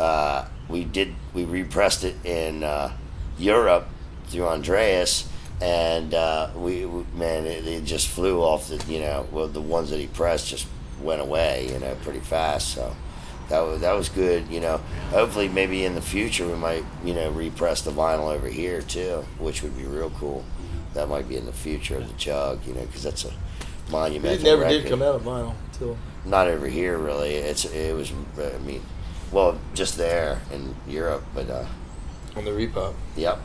[0.00, 2.92] uh, uh, we did we repressed it in uh,
[3.38, 3.88] Europe
[4.26, 5.28] through Andreas,
[5.60, 9.60] and uh, we, we man, it, it just flew off the you know well the
[9.60, 10.66] ones that he pressed just
[11.02, 12.74] went away, you know, pretty fast.
[12.74, 12.94] So
[13.48, 14.48] that was that was good.
[14.48, 14.78] You know,
[15.10, 19.24] hopefully maybe in the future we might you know repress the vinyl over here too,
[19.38, 20.44] which would be real cool.
[20.94, 23.32] That might be in the future of the jug, you know, because that's a
[23.90, 24.40] monumental.
[24.40, 24.82] It never record.
[24.82, 27.34] did come out of vinyl until Not over here really.
[27.34, 28.82] It's it was I mean,
[29.32, 31.66] well just there in Europe, but uh,
[32.36, 32.94] on the repo.
[33.16, 33.38] yep.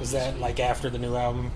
[0.00, 1.50] Was that like after the new album?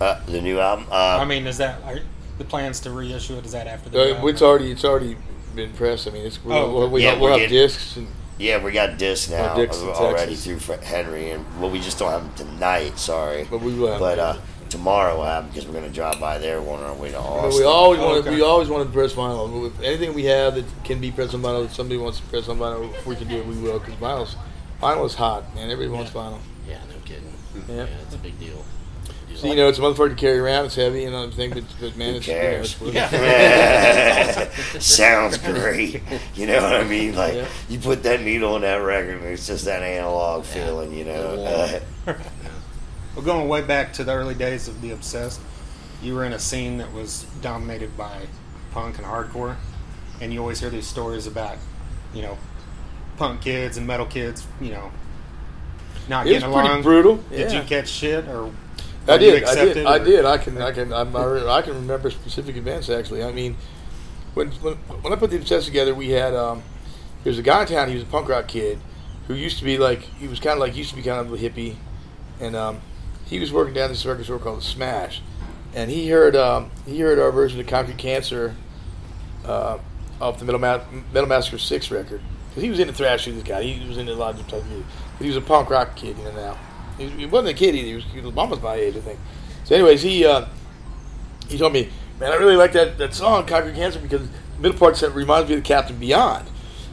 [0.00, 0.86] Uh, the new album.
[0.90, 2.00] Uh, I mean, is that are
[2.38, 3.44] the plans to reissue it?
[3.46, 4.28] Is that after the new Uh, album?
[4.30, 5.16] it's already it's already
[5.54, 6.08] been pressed.
[6.08, 8.08] I mean, it's we'll, Oh, we'll, we yeah, have, we'll we're have getting- discs and
[8.38, 10.64] yeah, we got discs now discs already Texas.
[10.64, 12.98] through Henry, and well, we just don't have them tonight.
[12.98, 14.00] Sorry, but we will have.
[14.00, 14.36] but uh,
[14.72, 17.20] tomorrow we'll have 'em because we're gonna drive by there on our way to You
[17.22, 17.60] know, Austin.
[17.60, 18.34] we always Oh, want okay.
[18.34, 19.66] we always want to press vinyl.
[19.66, 22.48] If anything we have that can be pressed on vinyl, if somebody wants to press
[22.48, 23.78] on vinyl, if we can do it, we will.
[23.78, 24.36] Because vinyl's
[24.82, 25.70] vinyl is hot, man.
[25.70, 26.38] Everybody wants vinyl.
[26.68, 27.32] Yeah, no kidding.
[27.68, 27.84] Yeah.
[27.84, 28.64] Yeah, it's a big deal.
[29.34, 30.66] So you know, it's a motherfucker to carry around.
[30.66, 32.76] It's heavy and everything, but, but man, Who it's cares?
[32.80, 33.08] You know,
[34.74, 36.02] it's Sounds great.
[36.36, 37.16] You know what I mean?
[37.16, 37.46] Like Yeah.
[37.68, 40.92] you put that needle on that record, and it's just that analog feeling.
[40.92, 41.80] You know.
[42.06, 42.14] Uh,
[43.14, 45.40] Well, going way back to the early days of the Obsessed,
[46.02, 48.26] you were in a scene that was dominated by
[48.72, 49.56] punk and hardcore,
[50.20, 51.58] and you always hear these stories about,
[52.14, 52.38] you know,
[53.18, 54.90] punk kids and metal kids, you know,
[56.08, 56.82] not it was getting pretty along.
[56.82, 57.16] brutal.
[57.30, 57.60] Did yeah.
[57.60, 58.50] you catch shit or?
[59.06, 59.44] I were you did.
[59.44, 59.86] I did.
[59.86, 60.24] I did.
[60.24, 60.62] I can.
[60.62, 60.92] I can.
[60.92, 62.88] I'm, I can remember specific events.
[62.88, 63.56] Actually, I mean,
[64.34, 66.62] when when, when I put the obsessed together, we had um,
[67.22, 67.88] there was a guy in town.
[67.88, 68.78] He was a punk rock kid
[69.26, 71.32] who used to be like he was kind of like used to be kind of
[71.32, 71.76] a hippie,
[72.40, 72.80] and um,
[73.32, 75.22] he was working down this record store called Smash,
[75.74, 78.54] and he heard um, he heard our version of Concrete Cancer
[79.46, 79.78] uh,
[80.20, 80.82] off the Metal, Ma-
[81.14, 83.24] Metal Massacre Six record because he was into thrash.
[83.24, 84.86] This guy, he was into a lot of different of music.
[85.16, 86.32] But he was a punk rock kid, you know.
[86.32, 86.58] Now
[86.98, 87.88] he, he wasn't a kid either.
[87.88, 89.18] He was, he was my age, I think.
[89.64, 90.44] So, anyways, he uh,
[91.48, 91.88] he told me,
[92.20, 95.48] man, I really like that that song, Concrete Cancer, because the middle part said reminds
[95.48, 96.48] me of the Captain Beyond.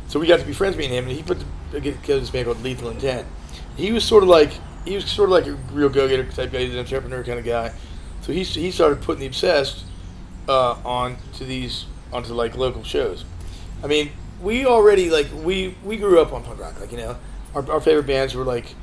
[0.08, 2.46] So we got to be friends, me and him, and he put the, this band
[2.46, 3.28] called Lethal Intent.
[3.76, 4.54] He was sort of like
[4.86, 7.46] he was sort of like a real go-getter type guy, he's an entrepreneur kind of
[7.46, 7.74] guy.
[8.22, 9.86] So he he started putting the obsessed
[10.48, 13.26] uh, on to these onto like local shows.
[13.84, 14.12] I mean,
[14.42, 17.18] we already like we we grew up on punk rock, like you know,
[17.56, 18.76] our, our favorite bands were like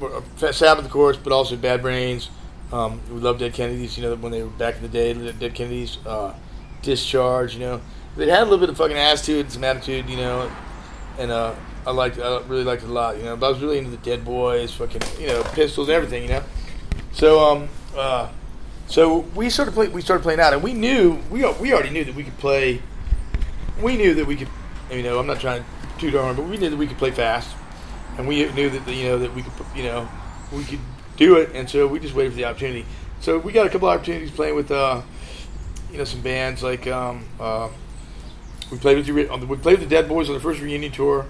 [0.00, 2.30] were uh, Sabbath, of course, but also Bad Brains.
[2.72, 5.54] Um, we loved Dead Kennedys, you know, when they were back in the day, Dead
[5.54, 6.32] Kennedys, uh,
[6.80, 7.82] Discharge, you know,
[8.16, 10.50] they had a little bit of fucking attitude, some attitude, you know,
[11.18, 11.54] and uh,
[11.86, 13.36] I liked, I really liked it a lot, you know.
[13.36, 16.28] But I was really into the Dead Boys, fucking, you know, Pistols, and everything, you
[16.28, 16.42] know.
[17.12, 18.28] So, um, uh,
[18.86, 22.04] so we started play, we started playing out, and we knew we we already knew
[22.04, 22.80] that we could play.
[23.82, 24.48] We knew that we could,
[24.90, 25.68] you know, I'm not trying to
[25.98, 27.56] toot our horn, but we knew that we could play fast,
[28.16, 30.08] and we knew that you know that we could, you know,
[30.52, 30.80] we could
[31.16, 32.84] do it, and so we just waited for the opportunity.
[33.20, 35.00] So we got a couple opportunities playing with, uh,
[35.90, 37.68] you know, some bands like um, uh,
[38.70, 41.26] we played with the, we played with the Dead Boys on the first reunion tour.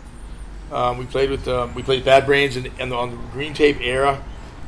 [0.73, 3.81] Um, we played with um, we played Bad Brains and, and on the Green Tape
[3.81, 4.23] era.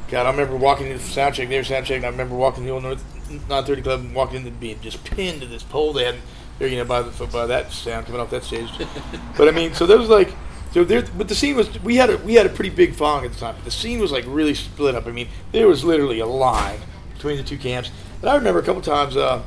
[0.08, 1.48] God, I remember walking into the sound check.
[1.48, 4.14] They were sound check, and I remember walking to the old North 930 Club and
[4.14, 6.16] walking in and being just pinned to this pole they had
[6.58, 8.68] there, you know, by the by that sound coming off that stage.
[9.36, 10.30] but I mean, so there was like,
[10.72, 13.24] so there, but the scene was we had a we had a pretty big following
[13.24, 13.54] at the time.
[13.56, 15.06] But the scene was like really split up.
[15.06, 16.80] I mean, there was literally a line
[17.14, 17.90] between the two camps.
[18.20, 19.42] And I remember a couple times uh,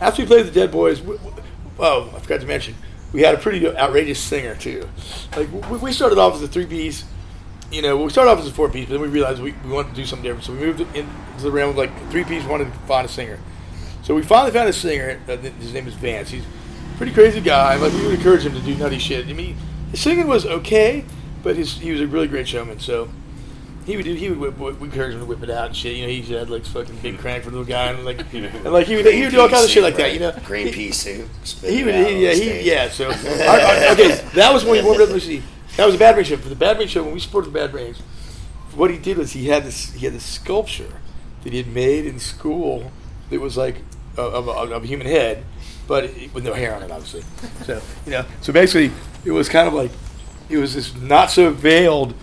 [0.00, 1.00] after we played the Dead Boys.
[1.00, 1.32] We, we-
[1.78, 2.74] oh, I forgot to mention.
[3.12, 4.88] We had a pretty outrageous singer too.
[5.36, 5.48] Like
[5.82, 7.04] we, started off as a three piece,
[7.70, 9.70] you know, we started off as a four piece, but then we realized we, we
[9.70, 10.44] wanted to do something different.
[10.44, 13.38] So we moved into the realm of like three piece, wanted to find a singer.
[14.02, 15.20] So we finally found a singer.
[15.28, 16.30] Uh, his name is Vance.
[16.30, 17.76] He's a pretty crazy guy.
[17.76, 19.26] Like we would encourage him to do nutty shit.
[19.28, 19.56] I mean,
[19.90, 21.04] his singing was okay,
[21.42, 22.80] but his he was a really great showman.
[22.80, 23.08] So
[23.84, 25.76] he would do, he would whip, whip, we encouraged him to whip it out and
[25.76, 25.96] shit.
[25.96, 27.20] You know, he had like fucking big hmm.
[27.20, 29.48] crank for the little guy and like and like he would he would do all
[29.48, 30.12] kinds of shit like that.
[30.12, 31.28] You know, green He- pea soup.
[31.60, 32.62] he would, out he, on yeah, stage.
[32.62, 32.88] he, yeah.
[32.88, 35.10] So, our, our- okay, that was when we warmed up.
[35.10, 35.42] Let's see,
[35.76, 36.36] that was a Bad Brain show.
[36.36, 37.98] For the Bad Brain show, when we supported the Bad Brains,
[38.74, 41.00] what he did was he had this, he had this sculpture
[41.42, 42.92] that he had made in school
[43.30, 43.78] that was like
[44.16, 45.44] of, of, of a human head,
[45.86, 47.22] but it, with no hair on it, obviously.
[47.64, 48.92] So, you know, so basically,
[49.24, 49.90] it was kind of like
[50.48, 52.16] it was this not so veiled s-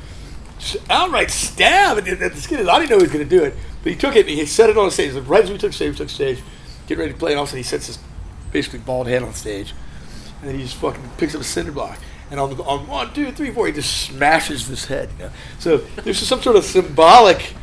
[0.90, 2.68] outright stab at, the- the skin.
[2.70, 4.46] I didn't know he was going to do it, but he took it and he
[4.46, 5.14] set it on the stage.
[5.14, 6.40] Like, right as we took stage, we took stage,
[6.88, 8.00] getting ready to play, and all of a sudden he sets his
[8.52, 9.74] basically bald head on stage,
[10.42, 11.98] and then he just fucking picks up a cinder block.
[12.32, 15.10] And on, the, on one, two, three, four, he just smashes this head.
[15.18, 15.32] You know?
[15.58, 17.56] So there's some sort of symbolic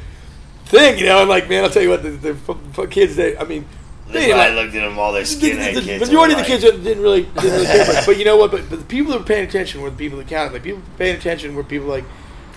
[0.64, 1.20] thing, you know.
[1.20, 2.36] And like, man, I'll tell you what, the, the
[2.76, 3.64] f- kids, they, I mean,
[4.08, 5.86] They probably like, looked at them all their the, skinhead the, kids.
[5.86, 8.06] the and majority of the kids didn't really, didn't really care much.
[8.06, 8.50] But you know what?
[8.50, 10.52] But, but the people that were paying attention were the people that counted.
[10.52, 12.04] Like people paying attention were people like,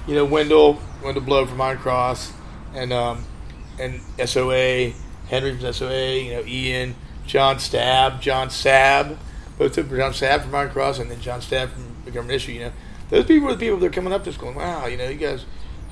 [0.10, 2.34] you know, Wendell, Wendell Blow from Iron Cross,
[2.74, 3.24] and um,
[3.80, 4.93] and SOA,
[5.28, 6.16] Henry from SOA.
[6.16, 6.95] You know, Ian,
[7.28, 9.20] John Stab, John Sab,
[9.60, 12.53] both of them, John Sab from Iron Cross, and then John Stab from Government Issue.
[12.53, 12.72] You know,
[13.12, 15.07] those people were the people that are coming up to us going, wow, you know,
[15.07, 15.45] you guys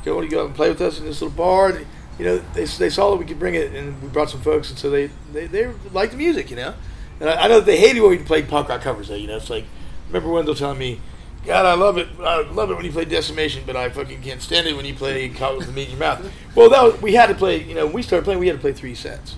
[0.03, 1.69] go want to go out and play with us in this little bar.
[1.69, 1.85] And,
[2.17, 4.71] you know, they, they saw that we could bring it, and we brought some folks,
[4.71, 6.73] and so they they, they liked the music, you know.
[7.19, 9.15] And I, I know they hated when we played punk rock covers, though.
[9.15, 9.65] You know, it's like
[10.07, 11.01] remember Wendell telling me,
[11.47, 12.07] "God, I love it.
[12.19, 14.93] I love it when you play Decimation, but I fucking can't stand it when you
[14.93, 17.63] play Caught with the Meat in Your Mouth." Well, that was, we had to play.
[17.63, 19.35] You know, when we started playing, we had to play three sets.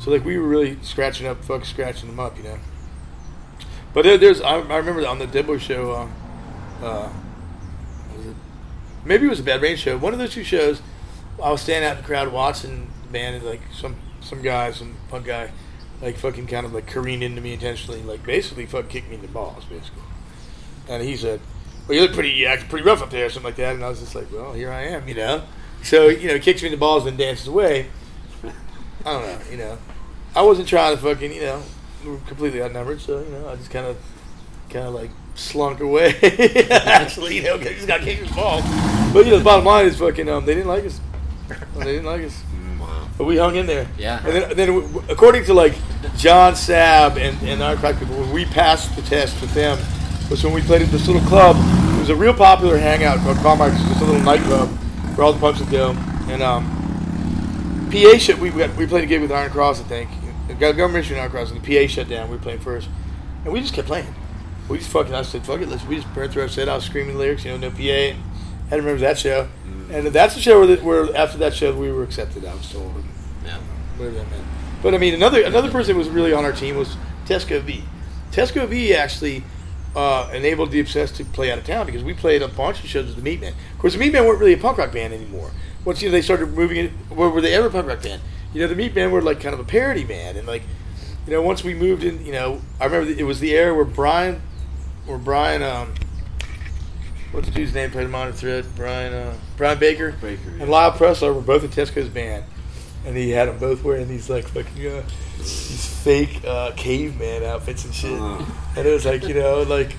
[0.00, 2.58] So like we were really scratching up, fucking scratching them up, you know.
[3.94, 7.12] But there, there's, I, I remember on the Dibbler show, uh, uh,
[8.18, 8.36] it-
[9.04, 9.96] maybe it was a Bad Brain show.
[9.96, 10.82] One of those two shows,
[11.42, 14.72] I was standing out in the crowd watching the band, and like some some guy,
[14.72, 15.50] some punk guy,
[16.02, 19.22] like fucking kind of like careened into me intentionally, like basically fucking kicked me in
[19.22, 20.02] the balls, basically.
[20.88, 21.40] And he said,
[21.88, 23.74] "Well, you look pretty, you act pretty rough up there," or something like that.
[23.74, 25.42] And I was just like, "Well, here I am," you know.
[25.82, 27.86] So you know, he kicks me in the balls, and dances away.
[29.04, 29.78] I don't know, you know.
[30.34, 31.62] I wasn't trying to fucking, you know,
[32.04, 33.96] we were completely outnumbered, so you know, I just kind of,
[34.70, 36.14] kind of like slunk away.
[36.70, 38.64] Actually, you know, 'cause I just got kicked in the balls.
[39.12, 41.00] But you know, the bottom line is fucking, um, they didn't like us.
[41.76, 42.42] They didn't like us.
[42.80, 43.08] Wow.
[43.18, 43.86] But we hung in there.
[43.98, 44.24] Yeah.
[44.24, 45.74] And then, then w- w- according to like
[46.16, 49.78] John Sab and, and our crack people, when we passed the test with them,
[50.30, 51.56] was when we played at this little club.
[51.96, 53.80] It was a real popular hangout called Carmichael's.
[53.80, 54.68] It's just a little nightclub
[55.16, 55.92] where all the punks would go.
[56.28, 58.38] And um, PA shut.
[58.38, 60.10] We we played a gig with Iron Cross, I think.
[60.58, 62.28] Got government issue Iron Cross, and the PA shut down.
[62.28, 62.88] We were playing first,
[63.44, 64.14] and we just kept playing.
[64.68, 65.14] We just fucking.
[65.14, 66.68] I said, "Fuck it, let's." We just burned through our set.
[66.68, 67.82] I was screaming lyrics, you know, no PA.
[67.82, 68.22] And
[68.70, 69.48] I remember that show,
[69.90, 72.44] and that's the show where, the, where after that show we were accepted.
[72.44, 72.94] I was told.
[73.44, 73.58] Yeah.
[73.96, 74.44] whatever that meant.
[74.82, 76.96] But I mean, another another person that was really on our team was
[77.26, 77.84] Tesco Vee.
[78.32, 79.44] Tesco Vee actually
[79.94, 82.88] uh, enabled the Obsessed to play out of town because we played a bunch of
[82.88, 83.52] shows with the Meatmen.
[83.72, 85.50] Of course, the Meatmen weren't really a punk rock band anymore.
[85.84, 88.20] Once you know, they started moving it, where were they ever a punk rock band?
[88.52, 90.62] You know, the Meatmen were like kind of a parody band, and like,
[91.26, 93.84] you know, once we moved in, you know, I remember it was the era where
[93.84, 94.40] Brian,
[95.06, 95.94] where Brian, um,
[97.32, 97.90] what's the dude's name?
[97.90, 98.64] Played Minor Threat.
[98.76, 100.62] Brian, uh, Brian Baker, Baker, yeah.
[100.62, 102.44] and Lyle Preslar were both in Tesco's band
[103.04, 105.02] and he had them both wearing these like fucking uh,
[105.38, 108.18] these fake uh, caveman outfits and shit.
[108.18, 108.44] Uh.
[108.76, 109.94] And it was like you know, like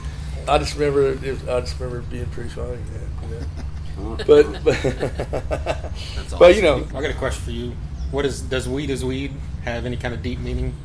[0.48, 2.78] I just remember, it was, I just remember it being pretty funny.
[2.78, 4.18] Man, you know?
[4.26, 6.40] But but, That's awesome.
[6.40, 7.74] but you know, I got a question for you.
[8.12, 9.34] What is does weed is weed
[9.64, 10.74] have any kind of deep meaning?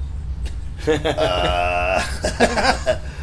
[0.88, 2.00] Uh,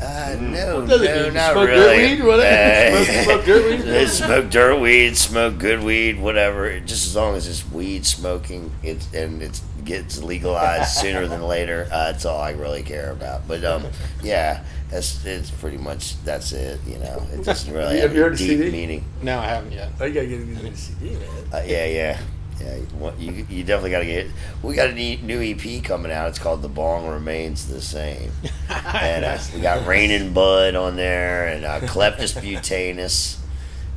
[0.00, 1.34] uh, no, no, mean?
[1.34, 1.98] not Smoke really.
[1.98, 2.96] dirt weed whatever?
[2.96, 4.06] Uh, Smoke- smoke dirt weed?
[4.08, 6.80] smoke dirt weed, smoke good weed, whatever.
[6.80, 11.86] Just as long as it's weed smoking, it's and it gets legalized sooner than later.
[11.90, 13.46] Uh, that's all I really care about.
[13.46, 13.84] But um,
[14.22, 16.80] yeah, that's it's pretty much that's it.
[16.86, 18.70] You know, it doesn't really Have have you heard deep CD?
[18.70, 19.04] meaning.
[19.22, 19.90] No, I haven't yet.
[20.00, 21.22] I gotta get into the CD, man.
[21.52, 22.20] Uh, yeah, yeah,
[22.60, 22.76] yeah.
[23.18, 24.26] You, you, definitely got to get.
[24.62, 26.28] We got a ne- new EP coming out.
[26.28, 28.32] It's called "The Bong Remains the Same,"
[28.68, 33.38] and uh, we got Rain and Bud on there, and uh, Kleptus Butanus,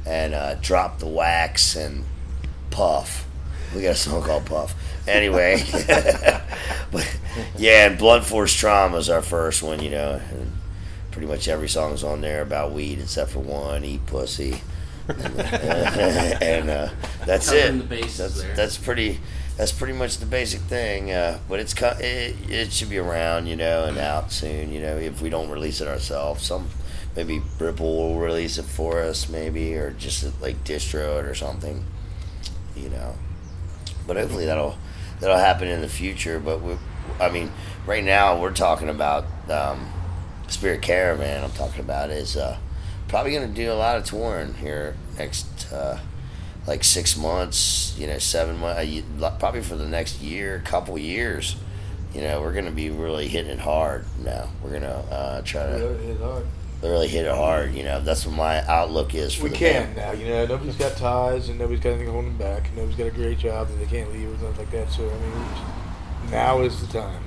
[0.05, 2.05] and uh, Drop the Wax, and
[2.71, 3.27] Puff.
[3.75, 4.75] We got a song called Puff.
[5.07, 5.63] Anyway,
[6.91, 7.17] but
[7.57, 9.81] yeah, and Blood Force Trauma is our first one.
[9.81, 10.51] You know, and
[11.11, 14.61] pretty much every song's on there about weed except for one, Eat Pussy.
[15.09, 16.89] and uh,
[17.25, 17.89] that's Covering it.
[17.89, 18.55] that's there.
[18.55, 19.19] that's pretty.
[19.57, 21.11] That's pretty much the basic thing.
[21.11, 24.71] Uh, but it's co- it, it should be around, you know, and out soon.
[24.73, 26.69] You know, if we don't release it ourselves, some
[27.15, 31.85] maybe Ripple will release it for us, maybe, or just like distro it or something.
[32.75, 33.15] You know,
[34.07, 34.75] but hopefully that'll
[35.19, 36.39] that'll happen in the future.
[36.39, 36.75] But we,
[37.19, 37.51] I mean,
[37.85, 39.87] right now we're talking about um,
[40.47, 41.43] Spirit Caravan.
[41.43, 42.57] I'm talking about is uh,
[43.13, 45.99] probably going to do a lot of touring here next, uh,
[46.65, 47.95] like six months.
[47.95, 49.03] You know, seven months.
[49.37, 51.55] Probably for the next year, couple years.
[52.15, 54.49] You know, we're going to be really hitting it hard now.
[54.63, 56.45] We're going to uh, try to It's hard.
[56.81, 57.73] really hit it hard.
[57.75, 59.95] You know, that's what my outlook is for We can band.
[59.95, 60.45] now, you know.
[60.47, 62.67] Nobody's got ties, and nobody's got anything holding them back.
[62.67, 64.91] And nobody's got a great job that they can't leave or something like that.
[64.91, 67.23] So I mean, now is the time.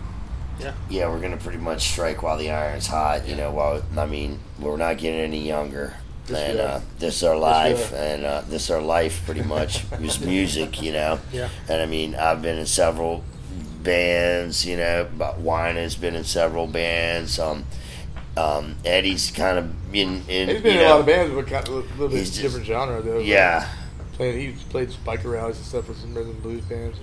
[0.61, 3.29] Yeah, Yeah, we're gonna pretty much strike while the iron's hot.
[3.29, 5.95] You know, while I mean, we're not getting any younger.
[6.27, 9.85] This and uh, this is our life, and uh, this is our life pretty much
[10.01, 11.21] is music, you know.
[11.33, 11.49] Yeah.
[11.69, 13.23] And I mean, I've been in several
[13.83, 15.07] bands, you know.
[15.17, 17.39] But Wine has been in several bands.
[17.39, 17.65] Um,
[18.37, 21.47] um, Eddie's kind of in in He's been you in a lot of bands, but
[21.47, 23.19] kind of a little bit He's just- different genre though.
[23.19, 23.69] yeah.
[24.15, 24.39] playing.
[24.57, 26.99] He played biker rallies and stuff with some rhythm and blues bands.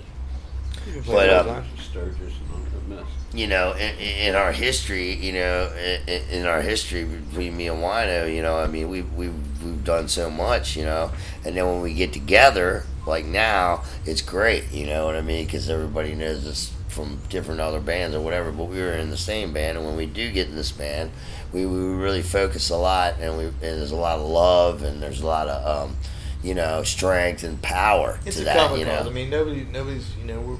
[0.84, 1.64] He's been But, playing all the um, time.
[1.78, 3.06] Sturgis and all that mess.
[3.32, 5.70] you know, in, in our history, you know,
[6.06, 9.84] in, in our history between me and Wino, you know, I mean, we've, we've, we've
[9.84, 11.10] done so much, you know,
[11.44, 15.44] and then when we get together, like now, it's great, you know what I mean?
[15.46, 19.16] Because everybody knows us from different other bands or whatever, but we were in the
[19.16, 21.10] same band, and when we do get in this band,
[21.52, 25.02] we, we really focus a lot, and we and there's a lot of love, and
[25.02, 25.96] there's a lot of, um,
[26.42, 29.06] you know, strength and power It's to a that, common you cause.
[29.06, 30.58] I mean, nobody, nobody's, you know, we're.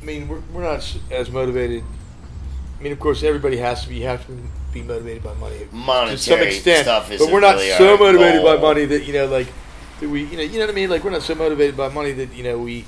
[0.00, 1.84] I mean, we're, we're not as motivated.
[2.78, 3.96] I mean, of course, everybody has to be.
[3.96, 4.36] You have to
[4.72, 5.58] be motivated by money
[6.10, 9.12] to some extent, stuff but we're not really so our motivated by money that you
[9.12, 9.48] know, like
[10.00, 10.88] that we, you know, you know what I mean.
[10.88, 12.84] Like we're not so motivated by money that you know we,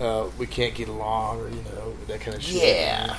[0.00, 2.62] uh, we can't get along or you know that kind of shit.
[2.62, 3.16] Yeah.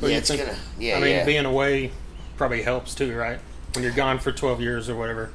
[0.00, 0.58] Well, yeah, you it's think- gonna.
[0.78, 1.24] Yeah, I mean, yeah.
[1.24, 1.90] being away
[2.36, 3.38] probably helps too, right?
[3.74, 5.30] When you're gone for 12 years or whatever,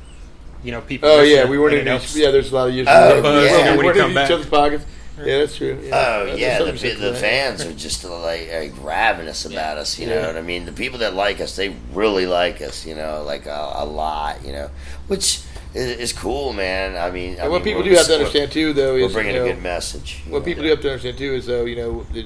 [0.64, 1.10] you know, people.
[1.10, 1.88] Oh yeah, we weren't in.
[1.88, 2.88] Each, yeah, there's a lot of years.
[2.90, 3.62] Oh, we weren't- yeah.
[3.64, 4.30] we When we weren't come in back.
[4.30, 4.86] each other's pockets.
[5.18, 5.80] Yeah, that's true.
[5.82, 6.22] Yeah.
[6.22, 9.98] Oh That's yeah, the, 100% the fans are just like, like ravenous about us.
[9.98, 10.66] You know what I mean?
[10.66, 12.86] The people that like us, they really like us.
[12.86, 14.44] You know, like a, a lot.
[14.46, 14.70] You know,
[15.08, 15.40] which
[15.74, 16.98] is, is cool, man.
[16.98, 19.36] I mean, I what mean, people do have to understand too, though, we're is bringing
[19.36, 20.22] you know, a good message.
[20.28, 20.46] what know.
[20.46, 22.26] people do have to understand too is though you know that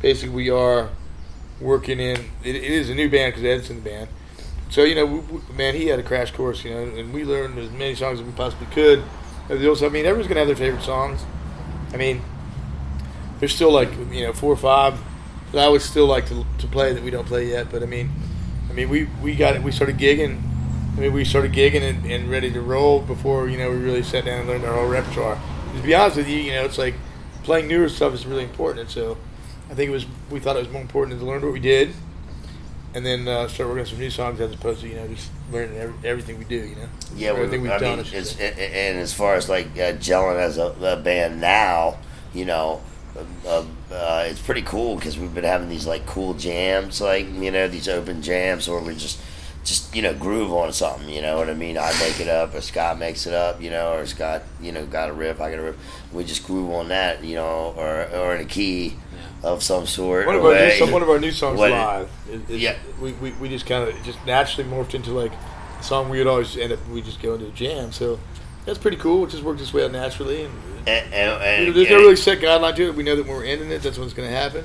[0.00, 0.88] basically we are
[1.60, 4.08] working in it, it is a new band because Ed's in the band
[4.70, 7.22] so you know we, we- man he had a crash course you know and we
[7.24, 9.02] learned as many songs as we possibly could
[9.50, 11.20] And also, I mean everyone's gonna have their favorite songs
[11.92, 12.22] I mean
[13.38, 14.98] there's still like you know four or five
[15.52, 17.86] that I would still like to, to play that we don't play yet but I
[17.86, 18.10] mean
[18.68, 20.40] I mean we, we got it we started gigging
[20.96, 24.02] I mean we started gigging and, and ready to roll before you know we really
[24.02, 25.40] sat down and learned our whole repertoire
[25.74, 26.94] to be honest with you you know it's like
[27.42, 28.80] playing newer stuff is really important.
[28.80, 29.16] And so
[29.70, 31.92] I think it was we thought it was more important to learn what we did,
[32.94, 35.30] and then uh, start working on some new songs as opposed to you know just
[35.52, 36.56] learning every, everything we do.
[36.56, 36.88] You know.
[37.14, 37.90] Yeah, everything we, we've I done.
[37.90, 38.48] mean, I should it's, say.
[38.48, 41.98] a- a- and as far as like uh, gelling as a, a band now,
[42.34, 42.80] you know,
[43.46, 47.50] uh, uh, it's pretty cool because we've been having these like cool jams, like you
[47.50, 49.20] know, these open jams, or we just
[49.64, 51.08] just you know groove on something.
[51.08, 51.76] You know what I mean?
[51.76, 54.86] I make it up, or Scott makes it up, you know, or Scott you know
[54.86, 55.76] got a riff, I got a riff.
[56.12, 58.96] We just groove on that, you know, or or in a key
[59.42, 60.26] of some sort.
[60.26, 62.10] one of our new, some, one of our new songs What- live.
[62.48, 62.76] Yeah.
[63.00, 65.32] We, we, we just kind of just naturally morphed into like
[65.78, 67.92] a song we would always end up we just go into a jam.
[67.92, 68.18] So
[68.66, 69.24] that's pretty cool.
[69.24, 70.54] It just worked its way out naturally and.
[70.86, 71.38] and, and, you know,
[71.68, 72.94] and- there's no really set guideline to it.
[72.94, 74.64] We know that when we're ending it, that's when it's going to happen.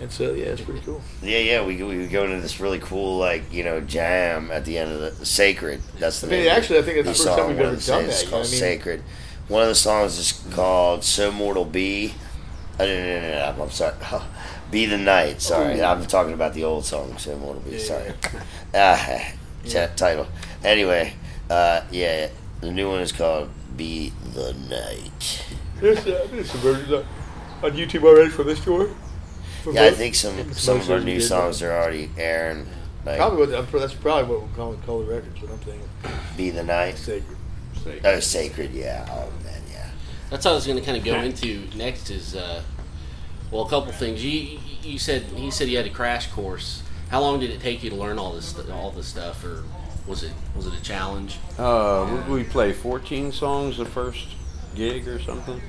[0.00, 1.02] And so, yeah, it's pretty cool.
[1.22, 4.78] Yeah, yeah, we we go into this really cool like you know jam at the
[4.78, 5.82] end of the sacred.
[5.98, 6.50] That's the I mean, name.
[6.52, 8.30] actually, I think the that's the first time we've ever the done that, you know
[8.30, 8.58] called I mean?
[8.60, 9.02] Sacred.
[9.48, 12.14] One of the songs is called "So Mortal Be."
[12.78, 13.94] I'm sorry.
[14.70, 15.40] Be the night.
[15.40, 18.12] Sorry, I'm talking about the old song "So Mortal Be." Yeah, sorry.
[18.74, 19.32] Ah,
[19.64, 20.26] t- title.
[20.62, 21.14] Anyway,
[21.48, 22.28] uh, yeah,
[22.60, 25.44] the new one is called "Be the Night."
[25.80, 27.06] There's, uh, there's some versions on,
[27.62, 28.90] on YouTube already for this tour.
[29.62, 32.66] For Yeah, I think some some of our new songs are already airing.
[33.06, 35.40] Like Probably what, that's probably what we'll call, call the records.
[35.40, 35.88] What I'm thinking,
[36.36, 37.38] "Be the Night." sacred.
[37.74, 38.02] sacred.
[38.04, 39.06] Oh, sacred, yeah.
[39.10, 39.57] Oh man, yeah.
[40.30, 42.10] That's what I was going to kind of go into next.
[42.10, 42.62] Is uh,
[43.50, 44.22] well, a couple things.
[44.24, 46.82] You you said he said you had a crash course.
[47.10, 49.64] How long did it take you to learn all this all this stuff, or
[50.06, 51.38] was it was it a challenge?
[51.58, 54.26] Uh, would we play 14 songs the first
[54.74, 55.60] gig or something?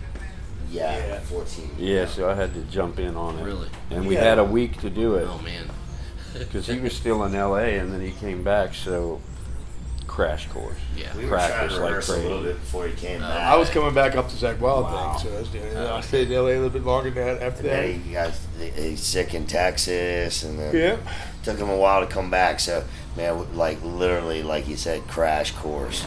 [0.72, 1.72] Yeah, fourteen.
[1.80, 3.43] Yeah, so I had to jump in on it.
[3.43, 3.70] Really?
[3.89, 4.24] And we Yeah.
[4.26, 5.68] had a week to do it Oh man,
[6.38, 7.80] because he was still in L.A.
[7.80, 8.76] and then he came back.
[8.76, 9.20] So
[10.20, 10.76] crash course.
[10.97, 11.15] yeah.
[11.15, 13.43] We were trying Practice to like rehearse a little bit before he came Uh, back.
[13.47, 15.13] I was coming back up to Zakk Wylde Wow.
[15.17, 15.78] thing, so I was doing it.
[15.78, 17.82] I stayed in LA a little bit longer than that after And that.
[17.82, 18.32] then he got
[18.76, 20.97] he's sick in Texas, and then Yeah.
[21.43, 22.59] took him a while to come back.
[22.59, 22.84] So
[23.15, 26.05] man, like literally, like you said, crash course.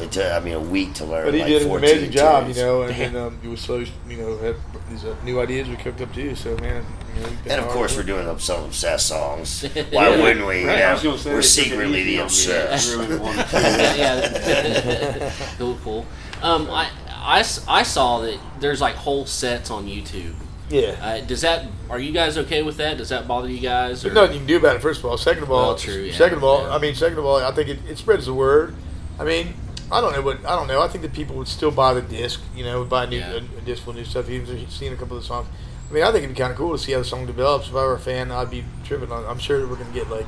[0.00, 1.24] It took I mean a week to learn.
[1.26, 3.60] But he like did an 14 amazing job, you know, and then um, he was
[3.60, 4.56] so, you know, had
[4.90, 6.34] these uh, new ideas we cooked up too.
[6.34, 6.84] So, man,
[7.16, 8.24] you know, And of course, at we're work.
[8.26, 9.62] doing some obsessed songs.
[9.90, 10.20] Why Yeah.
[10.22, 10.62] wouldn't we?
[10.62, 10.98] You Right, I know?
[10.98, 12.96] say we're they took it secretly the on obsessed.
[12.96, 13.56] I really wanted to.
[13.60, 15.32] yeah.
[15.58, 16.06] cool, cool.
[16.42, 20.34] Um, I, I s- I saw that there's like whole sets on YouTube.
[20.70, 20.96] Yeah.
[21.00, 21.66] Uh, does that?
[21.88, 22.96] Are you guys okay with that?
[22.98, 24.04] Does that bother you guys?
[24.04, 24.08] Or?
[24.08, 24.82] There's nothing you can do about it.
[24.82, 26.74] First of all, second of all, Well, true, yeah, second of all, yeah.
[26.74, 28.74] I mean, second of all, I think it, it spreads the word.
[29.18, 29.54] I mean,
[29.92, 30.80] I don't know what I don't know.
[30.82, 33.32] I think that people would still buy the disc, you know, buy new Yeah.
[33.32, 34.28] a, a disc with new stuff.
[34.30, 35.46] Even if you've seen a couple of the songs.
[35.90, 37.68] I mean, I think it'd be kind of cool to see how the song develops.
[37.68, 39.24] If I were a fan, I'd be tripping on.
[39.26, 40.26] I'm sure that we're gonna get like,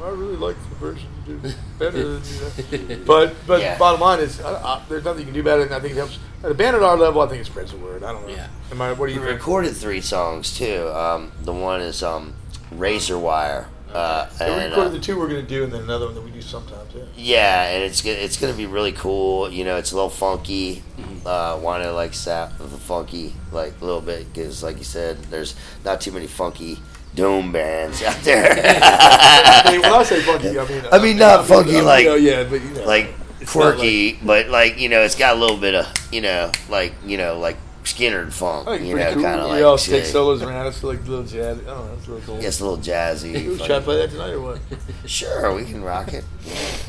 [0.00, 2.18] "Oh, I really like the version you did better.
[2.18, 2.22] than
[2.70, 3.04] you know.
[3.06, 3.78] But but Yeah.
[3.78, 5.94] bottom line is, I, I, there's nothing you can do about it, and I think
[5.94, 6.18] it helps.
[6.44, 8.02] At a band at our level, I think it spreads the word.
[8.04, 8.34] I don't know.
[8.34, 8.48] Yeah.
[8.70, 8.90] Am I?
[8.92, 9.30] What do We you think?
[9.38, 10.88] recorded three songs too.
[10.88, 12.34] Um, the one is um,
[12.72, 13.68] Razor Wire.
[13.92, 16.14] Uh, Yeah, we and, recorded uh, the two we're gonna do, and then another one
[16.14, 16.90] that we do sometimes.
[16.94, 17.02] Yeah.
[17.16, 19.50] Yeah, and it's it's gonna be really cool.
[19.50, 20.82] You know, it's a little funky.
[21.26, 25.54] uh, Wino likes that the funky like a little bit because, like you said, there's
[25.84, 26.78] not too many funky
[27.14, 28.50] dome bands out there.
[28.50, 32.14] I mean, when I say funky, I mean I mean, not funky, you like- know,
[32.14, 35.38] yeah, but you know, like it's not quirky, but like you know, it's got a
[35.38, 38.68] little bit of you know, like you know, like Skinner and funk.
[38.68, 39.22] I think you know, cool.
[39.22, 40.66] kind of you like all take solos around.
[40.66, 41.58] It's like a little jazz.
[41.58, 41.94] I don't know.
[41.98, 42.40] It's really cool.
[42.40, 43.32] Yeah, it's a little jazzy.
[43.42, 43.66] Who's funny.
[43.68, 44.60] trying to play that tonight or what?
[45.06, 46.24] Sure, we can rock it.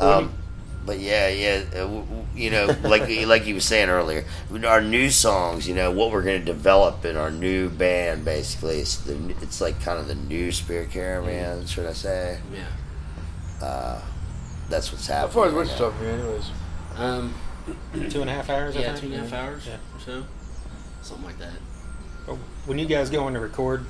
[0.00, 0.32] Um,
[0.86, 4.24] but yeah, yeah, uh, w- w- you know, like like you were saying earlier,
[4.64, 8.78] our new songs, you know, what we're going to develop in our new band, basically,
[8.80, 12.38] it's the it's like kind of the new Spirit Caravan, should I say?
[12.52, 13.66] Yeah.
[13.66, 14.00] Uh,
[14.68, 15.32] that's what's How happening.
[15.34, 15.90] far is right Wichita now.
[15.96, 16.50] from here, anyways?
[16.96, 17.34] Um,
[18.10, 18.76] Two and a half hours.
[18.76, 19.00] I yeah, think?
[19.00, 19.74] two and a half hours Yeah.
[19.94, 20.24] or so,
[21.02, 21.52] something like that.
[22.26, 22.36] But
[22.66, 23.84] When you guys go in to record,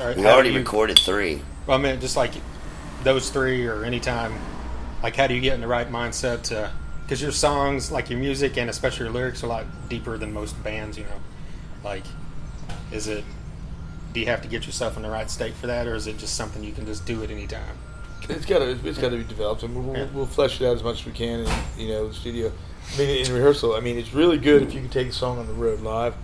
[0.00, 1.42] or We already you- recorded three.
[1.66, 2.32] Well, I mean, just like
[3.02, 4.34] those three or any time,
[5.02, 6.70] like how do you get in the right mindset to?
[7.02, 10.32] Because your songs, like your music and especially your lyrics, are a lot deeper than
[10.32, 10.96] most bands.
[10.96, 11.20] You know,
[11.84, 12.04] like
[12.92, 13.24] is it?
[14.12, 16.18] Do you have to get yourself in the right state for that, or is it
[16.18, 17.76] just something you can just do at any time?
[18.28, 20.06] It's got to it's got to be developed, and we'll, Yeah.
[20.14, 22.50] we'll flesh it out as much as we can in you know the studio.
[22.92, 25.38] I mean, in rehearsal, I mean, it's really good if you can take a song
[25.38, 26.14] on the road live.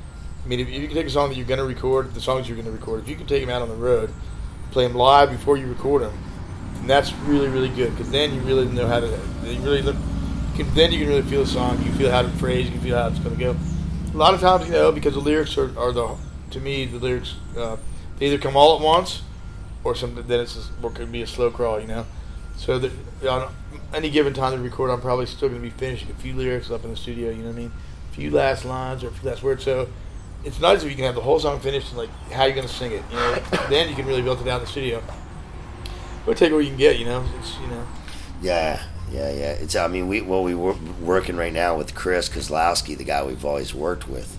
[0.44, 2.48] I mean, if you can take a song that you're going to record, the songs
[2.48, 4.10] you're going to record, if you can take them out on the road,
[4.70, 6.12] play them live before you record them,
[6.76, 9.06] and that's really really good because then you really know how to.
[9.44, 9.96] You really look.
[10.54, 11.78] Can, then you can really feel the song.
[11.78, 12.66] You can feel how to phrase.
[12.66, 13.56] You can feel how it's going to go.
[14.14, 16.16] A lot of times, you know, because the lyrics are, are the
[16.50, 17.76] to me the lyrics uh,
[18.18, 19.22] they either come all at once
[19.82, 20.26] or something.
[20.26, 22.06] Then it's just, or could be a slow crawl, you know.
[22.60, 22.92] So that
[23.26, 23.50] on
[23.94, 26.70] any given time to record, I'm probably still going to be finishing a few lyrics
[26.70, 27.30] up in the studio.
[27.30, 27.72] You know what I mean?
[28.10, 29.64] A few last lines or a few last words.
[29.64, 29.88] So
[30.44, 32.68] it's nice if you can have the whole song finished and like how you're going
[32.68, 33.02] to sing it.
[33.10, 33.34] You know,
[33.70, 35.02] then you can really build it out in the studio.
[36.26, 36.98] But take what you can get.
[36.98, 37.86] You know, it's you know.
[38.42, 39.52] Yeah, yeah, yeah.
[39.52, 43.24] It's I mean we well we were working right now with Chris Kozlowski, the guy
[43.24, 44.36] we've always worked with.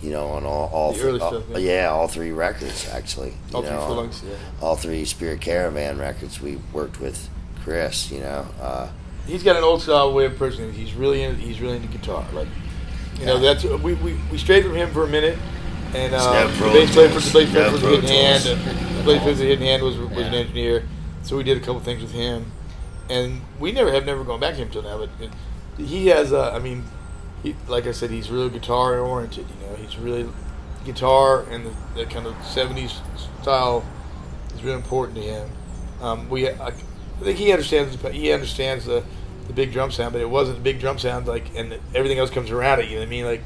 [0.00, 1.58] You know, on all all three, early all- stuff, yeah.
[1.58, 3.30] yeah, all three records actually.
[3.30, 4.36] You All three know, full lengths, yeah.
[4.62, 6.40] all three Spirit Caravan records.
[6.40, 7.28] We worked with
[7.64, 8.10] Chris.
[8.10, 8.88] You know, uh,
[9.26, 10.74] He's got an old style way of approaching it.
[10.74, 12.26] He's really into, he's really into guitar.
[12.34, 12.48] Like,
[13.18, 15.38] you know, that's we, we, we strayed from him for a minute,
[15.94, 17.94] and It's uh, no the bass player for the bass player No was a Pro
[17.94, 18.42] hidden hand.
[18.44, 18.58] Tools.
[18.58, 20.86] The bass player for the hidden hand was was an engineer,
[21.22, 22.52] so we did a couple things with him,
[23.08, 24.98] and we never have never gone back to him till now.
[24.98, 25.30] But it,
[25.78, 26.84] he has, uh, I mean,
[27.42, 29.46] he, like I said, he's really guitar oriented.
[29.48, 30.28] You know, he's really
[30.84, 33.00] guitar and the, the kind of '70s
[33.40, 33.86] style
[34.54, 35.50] is really important to him.
[36.02, 36.74] Um, we, I,
[37.24, 37.96] I think he understands.
[38.12, 39.02] He understands the,
[39.46, 41.26] the big drum sound, but it wasn't the big drum sound.
[41.26, 42.88] Like, and everything else comes around it.
[42.88, 43.24] You know what I mean?
[43.24, 43.40] Like,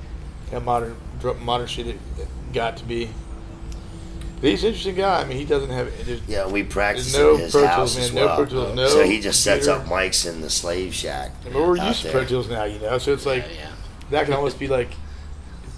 [0.50, 3.08] how modern, drum- modern shit it, it got to be.
[4.40, 5.20] But he's an interesting guy.
[5.20, 5.92] I mean, he doesn't have.
[6.28, 8.36] Yeah, we practice no at his Pro Tools, house man, as no well.
[8.36, 9.90] Pro Tools, no so he just sets computer.
[9.92, 11.32] up mics in the slave shack.
[11.44, 12.12] but we're out used to there.
[12.12, 12.98] Pro Tools now, you know.
[12.98, 13.70] So it's like yeah, yeah.
[14.10, 14.90] that can almost be like.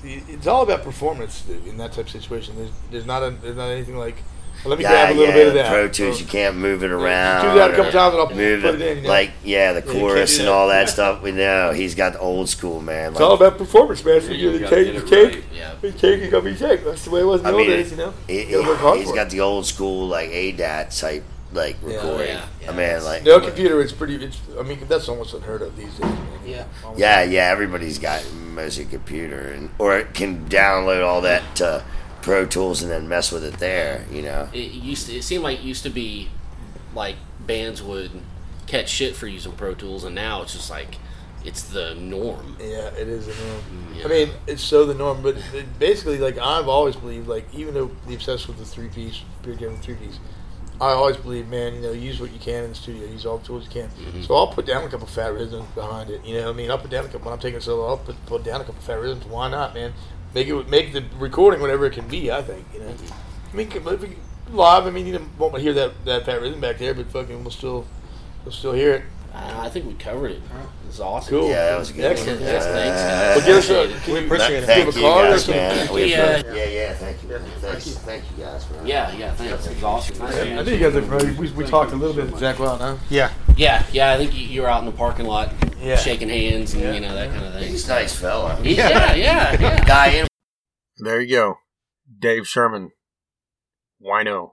[0.02, 2.56] It's all about performance in that type of situation.
[2.56, 4.16] There's, there's not a, there's not anything like.
[4.64, 5.68] Well, let me Yeah, grab a little yeah, bit of that.
[5.70, 7.56] Pro Tools, Or- you can't move it do around.
[7.56, 9.08] that a couple times and I'll move put it in, you know?
[9.08, 11.22] Like, yeah, the Yeah, you can't chorus do and all that stuff.
[11.22, 13.12] We know he's got the old school man.
[13.12, 14.20] It's all about performance, man.
[14.20, 15.44] So Yeah, you you the gotta cake, get the it cake, right.
[15.56, 15.74] Yeah.
[15.80, 16.84] the cake is gonna be cake.
[16.84, 18.12] That's the way it was in I old mean, days, you know.
[18.26, 21.94] He, You gotta work hard has got the old school like ADAT type like Yeah.
[21.96, 22.26] recording.
[22.28, 24.16] Yeah, yeah, I mean, like No computer, it's pretty.
[24.24, 24.38] It's.
[24.58, 26.00] I mean, that's almost unheard of these days.
[26.00, 26.16] Man.
[26.46, 26.64] Yeah.
[26.84, 27.00] Almost.
[27.00, 27.48] Yeah, yeah.
[27.50, 28.22] Everybody's got
[28.54, 31.82] mostly a computer, and or it can download all that to
[32.22, 34.06] Pro Tools and then mess with it there.
[34.10, 34.48] You know.
[34.52, 35.16] It used to.
[35.16, 36.28] It seemed like it used to be
[36.94, 37.16] like
[37.46, 38.10] bands would
[38.66, 40.98] catch shit for using Pro Tools, and now it's just like
[41.44, 42.56] it's the norm.
[42.60, 43.94] Yeah, it is the norm.
[43.96, 44.04] Yeah.
[44.04, 45.22] I mean, it's so the norm.
[45.22, 48.88] But it basically, like I've always believed, like even though the obsessed with the three
[48.88, 50.18] piece, period game three piece,
[50.80, 53.38] I always believe, man, you know, use what you can in the studio, use all
[53.38, 53.90] the tools you can.
[53.90, 54.22] Mm-hmm.
[54.22, 56.24] So I'll put down a couple fat rhythms behind it.
[56.24, 57.86] You know, what I mean, I'll put down a couple when I'm taking a solo.
[57.86, 59.26] I'll put, put down a couple fat rhythms.
[59.26, 59.92] Why not, man?
[60.34, 62.30] Make it make the recording whatever it can be.
[62.30, 62.94] I think you know.
[63.52, 63.68] I mean,
[64.52, 67.50] live, I mean, you won't hear that that fat rhythm back there, but fucking, we'll
[67.50, 67.86] still
[68.44, 69.02] we'll still hear it.
[69.34, 70.42] I I think we covered it.
[70.88, 71.38] It's awesome.
[71.38, 71.48] Cool.
[71.50, 72.04] Yeah, that was good.
[72.04, 72.40] Excellent.
[72.40, 72.48] one.
[72.48, 73.46] Yes, Uh, thanks, Well, guys.
[73.46, 74.60] give us a, We appreciate it.
[74.60, 75.62] give Thank a you card or guys, something?
[75.62, 75.94] man.
[75.94, 76.42] We Yeah.
[76.52, 76.94] yeah, yeah.
[76.94, 77.28] Thank you.
[77.60, 79.66] Thanks, thank you guys for Yeah, yeah, thanks.
[79.66, 80.18] It was awesome.
[80.18, 80.76] Nice I meeting knew you.
[80.78, 81.32] you guys are familiar.
[81.40, 82.34] We, we talked a little bit.
[82.34, 82.96] Zakk Wylde, huh?
[83.08, 83.30] Yeah.
[83.56, 84.12] Yeah, yeah.
[84.12, 85.94] I think you, you were out in the parking lot, Yeah.
[85.96, 86.92] shaking hands and Yeah.
[86.94, 87.68] you know that kind of thing.
[87.68, 88.56] He's a nice fella.
[88.56, 89.84] He- yeah, yeah, yeah.
[89.84, 90.26] Guy in
[90.98, 91.58] There you go.
[92.18, 92.90] Dave Sherman,
[94.04, 94.52] Wino,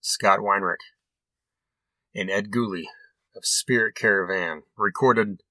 [0.00, 0.82] Scott Weinrich,
[2.14, 2.84] and Ed Gulli
[3.36, 5.42] of Spirit Caravan, recorded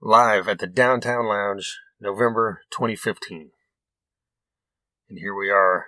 [0.00, 3.50] live at the Downtown Lounge, November 2015.
[5.08, 5.86] And here we are,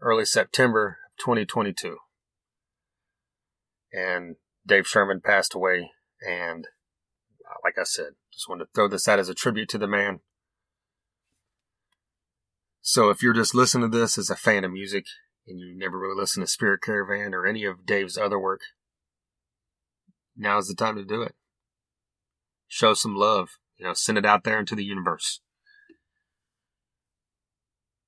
[0.00, 1.98] early September of 2022.
[3.92, 5.90] And Dave Sherman passed away,
[6.26, 6.66] and
[7.44, 9.86] uh, like I said, just wanted to throw this out as a tribute to the
[9.86, 10.20] man.
[12.80, 15.06] So if you're just listening to this as a fan of music
[15.46, 18.60] and you never really listen to Spirit Caravan or any of Dave's other work,
[20.36, 21.34] now's the time to do it.
[22.68, 25.40] Show some love, you know, send it out there into the universe.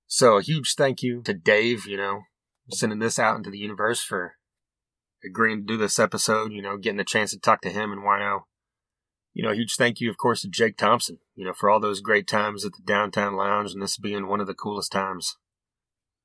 [0.07, 2.23] So a huge thank you to Dave, you know,
[2.71, 4.37] sending this out into the universe for
[5.25, 8.03] agreeing to do this episode, you know, getting the chance to talk to him and
[8.03, 8.43] Wino.
[9.35, 11.81] You know, a huge thank you, of course, to Jake Thompson, you know, for all
[11.81, 15.37] those great times at the downtown lounge and this being one of the coolest times.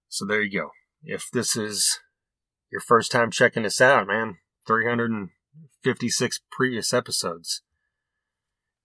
[0.08, 0.70] So there you go.
[1.04, 1.99] If this is
[2.72, 4.38] your first time checking this out, man,
[5.84, 7.62] 356 previous episodes.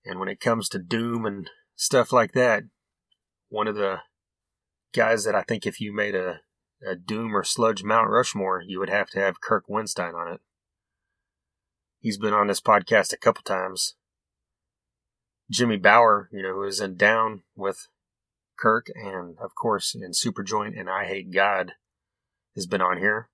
[0.05, 2.65] And when it comes to Doom and stuff like that,
[3.49, 4.01] one of the
[4.95, 6.41] guys that I think if you made a,
[6.87, 10.41] a Doom or Sludge Mount Rushmore, you would have to have Kirk Windstein on it.
[12.01, 13.97] He's been on this podcast a couple times.
[15.51, 17.89] Jimmy Bower, you know, who is in Down with
[18.59, 21.73] Kirk, and of course in Superjoint and I Hate God,
[22.55, 23.29] has been on here.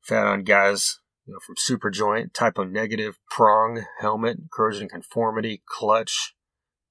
[0.00, 6.34] Fat on guys, you know, from Superjoint, Type O Negative, Prong, Helmet, Corrosion Conformity, Clutch,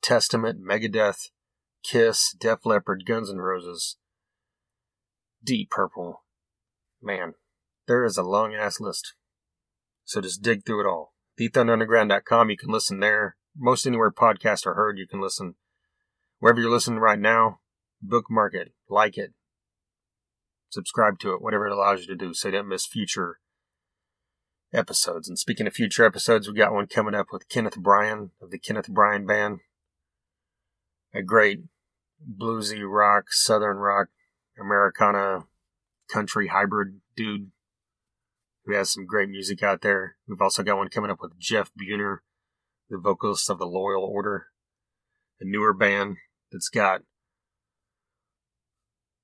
[0.02, 1.30] Testament, Megadeth,
[1.84, 3.98] Kiss, Def Leppard, Guns N' Roses,
[5.44, 6.24] Deep Purple.
[7.02, 7.34] Man,
[7.88, 9.14] there is a long ass list.
[10.06, 11.14] So just dig through it all.
[11.40, 13.38] TheThunderUnderground.com, you can listen there.
[13.58, 15.56] Most anywhere podcasts are heard, you can listen.
[16.40, 17.60] Wherever you're listening right now,
[18.02, 19.34] bookmark it, like it,
[20.70, 23.40] subscribe to it, whatever it allows you to do so you don't miss future
[24.74, 25.28] episodes.
[25.28, 28.60] And speaking of future episodes, we got one coming up with Kenneth Brian of the
[28.60, 29.60] Kenneth Brian Band.
[31.14, 31.62] A great
[32.26, 34.08] bluesy rock, southern rock,
[34.60, 35.46] Americana
[36.12, 37.52] country hybrid dude
[38.66, 40.16] who has some great music out there.
[40.28, 42.20] We've also got one coming up with Jeff Buhner,
[42.90, 44.48] the vocalist of the Loyal Order,
[45.40, 46.18] a newer band
[46.52, 47.02] that's got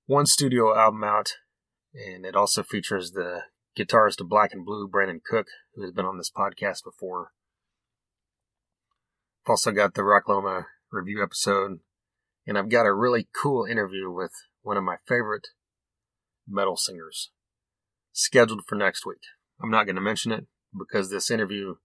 [0.05, 1.33] one studio album out,
[1.93, 3.41] and it also features the
[3.77, 7.31] guitarist of Black and Blue, Brandon Cook, who has been on this podcast before.
[9.45, 11.79] I've also got the Rocklahoma review episode,
[12.45, 15.47] and I've got a really cool interview with one of my favorite
[16.47, 17.31] metal singers
[18.11, 19.21] scheduled for next week.
[19.61, 20.47] I'm not going to mention it
[20.77, 21.75] because this interview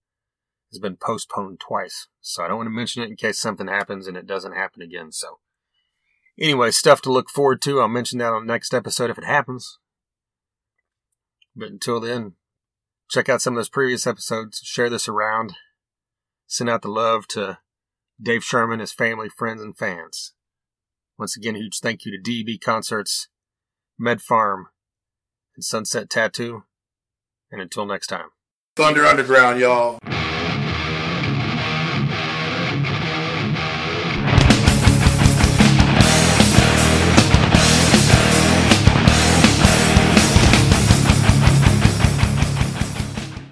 [0.73, 2.09] has been postponed twice.
[2.21, 4.83] So I don't want to mention it in case something happens and it doesn't happen
[4.83, 5.13] again.
[5.13, 5.39] So
[6.39, 7.81] anyway, stuff to look forward to.
[7.81, 9.79] I'll mention that on the next episode if it happens.
[11.55, 12.35] But until then,
[13.11, 15.55] check out some of those previous episodes, share this around,
[16.47, 17.59] send out the love to
[18.21, 20.33] Dave Sherman, his family, friends, and fans.
[21.19, 23.29] Once again, huge thank you to DEB Concerts,
[23.99, 24.65] Med Pharm,
[25.55, 26.65] and Sunset Tattoo.
[27.51, 28.31] And until next time.
[28.77, 29.99] Thunder Underground, y'all.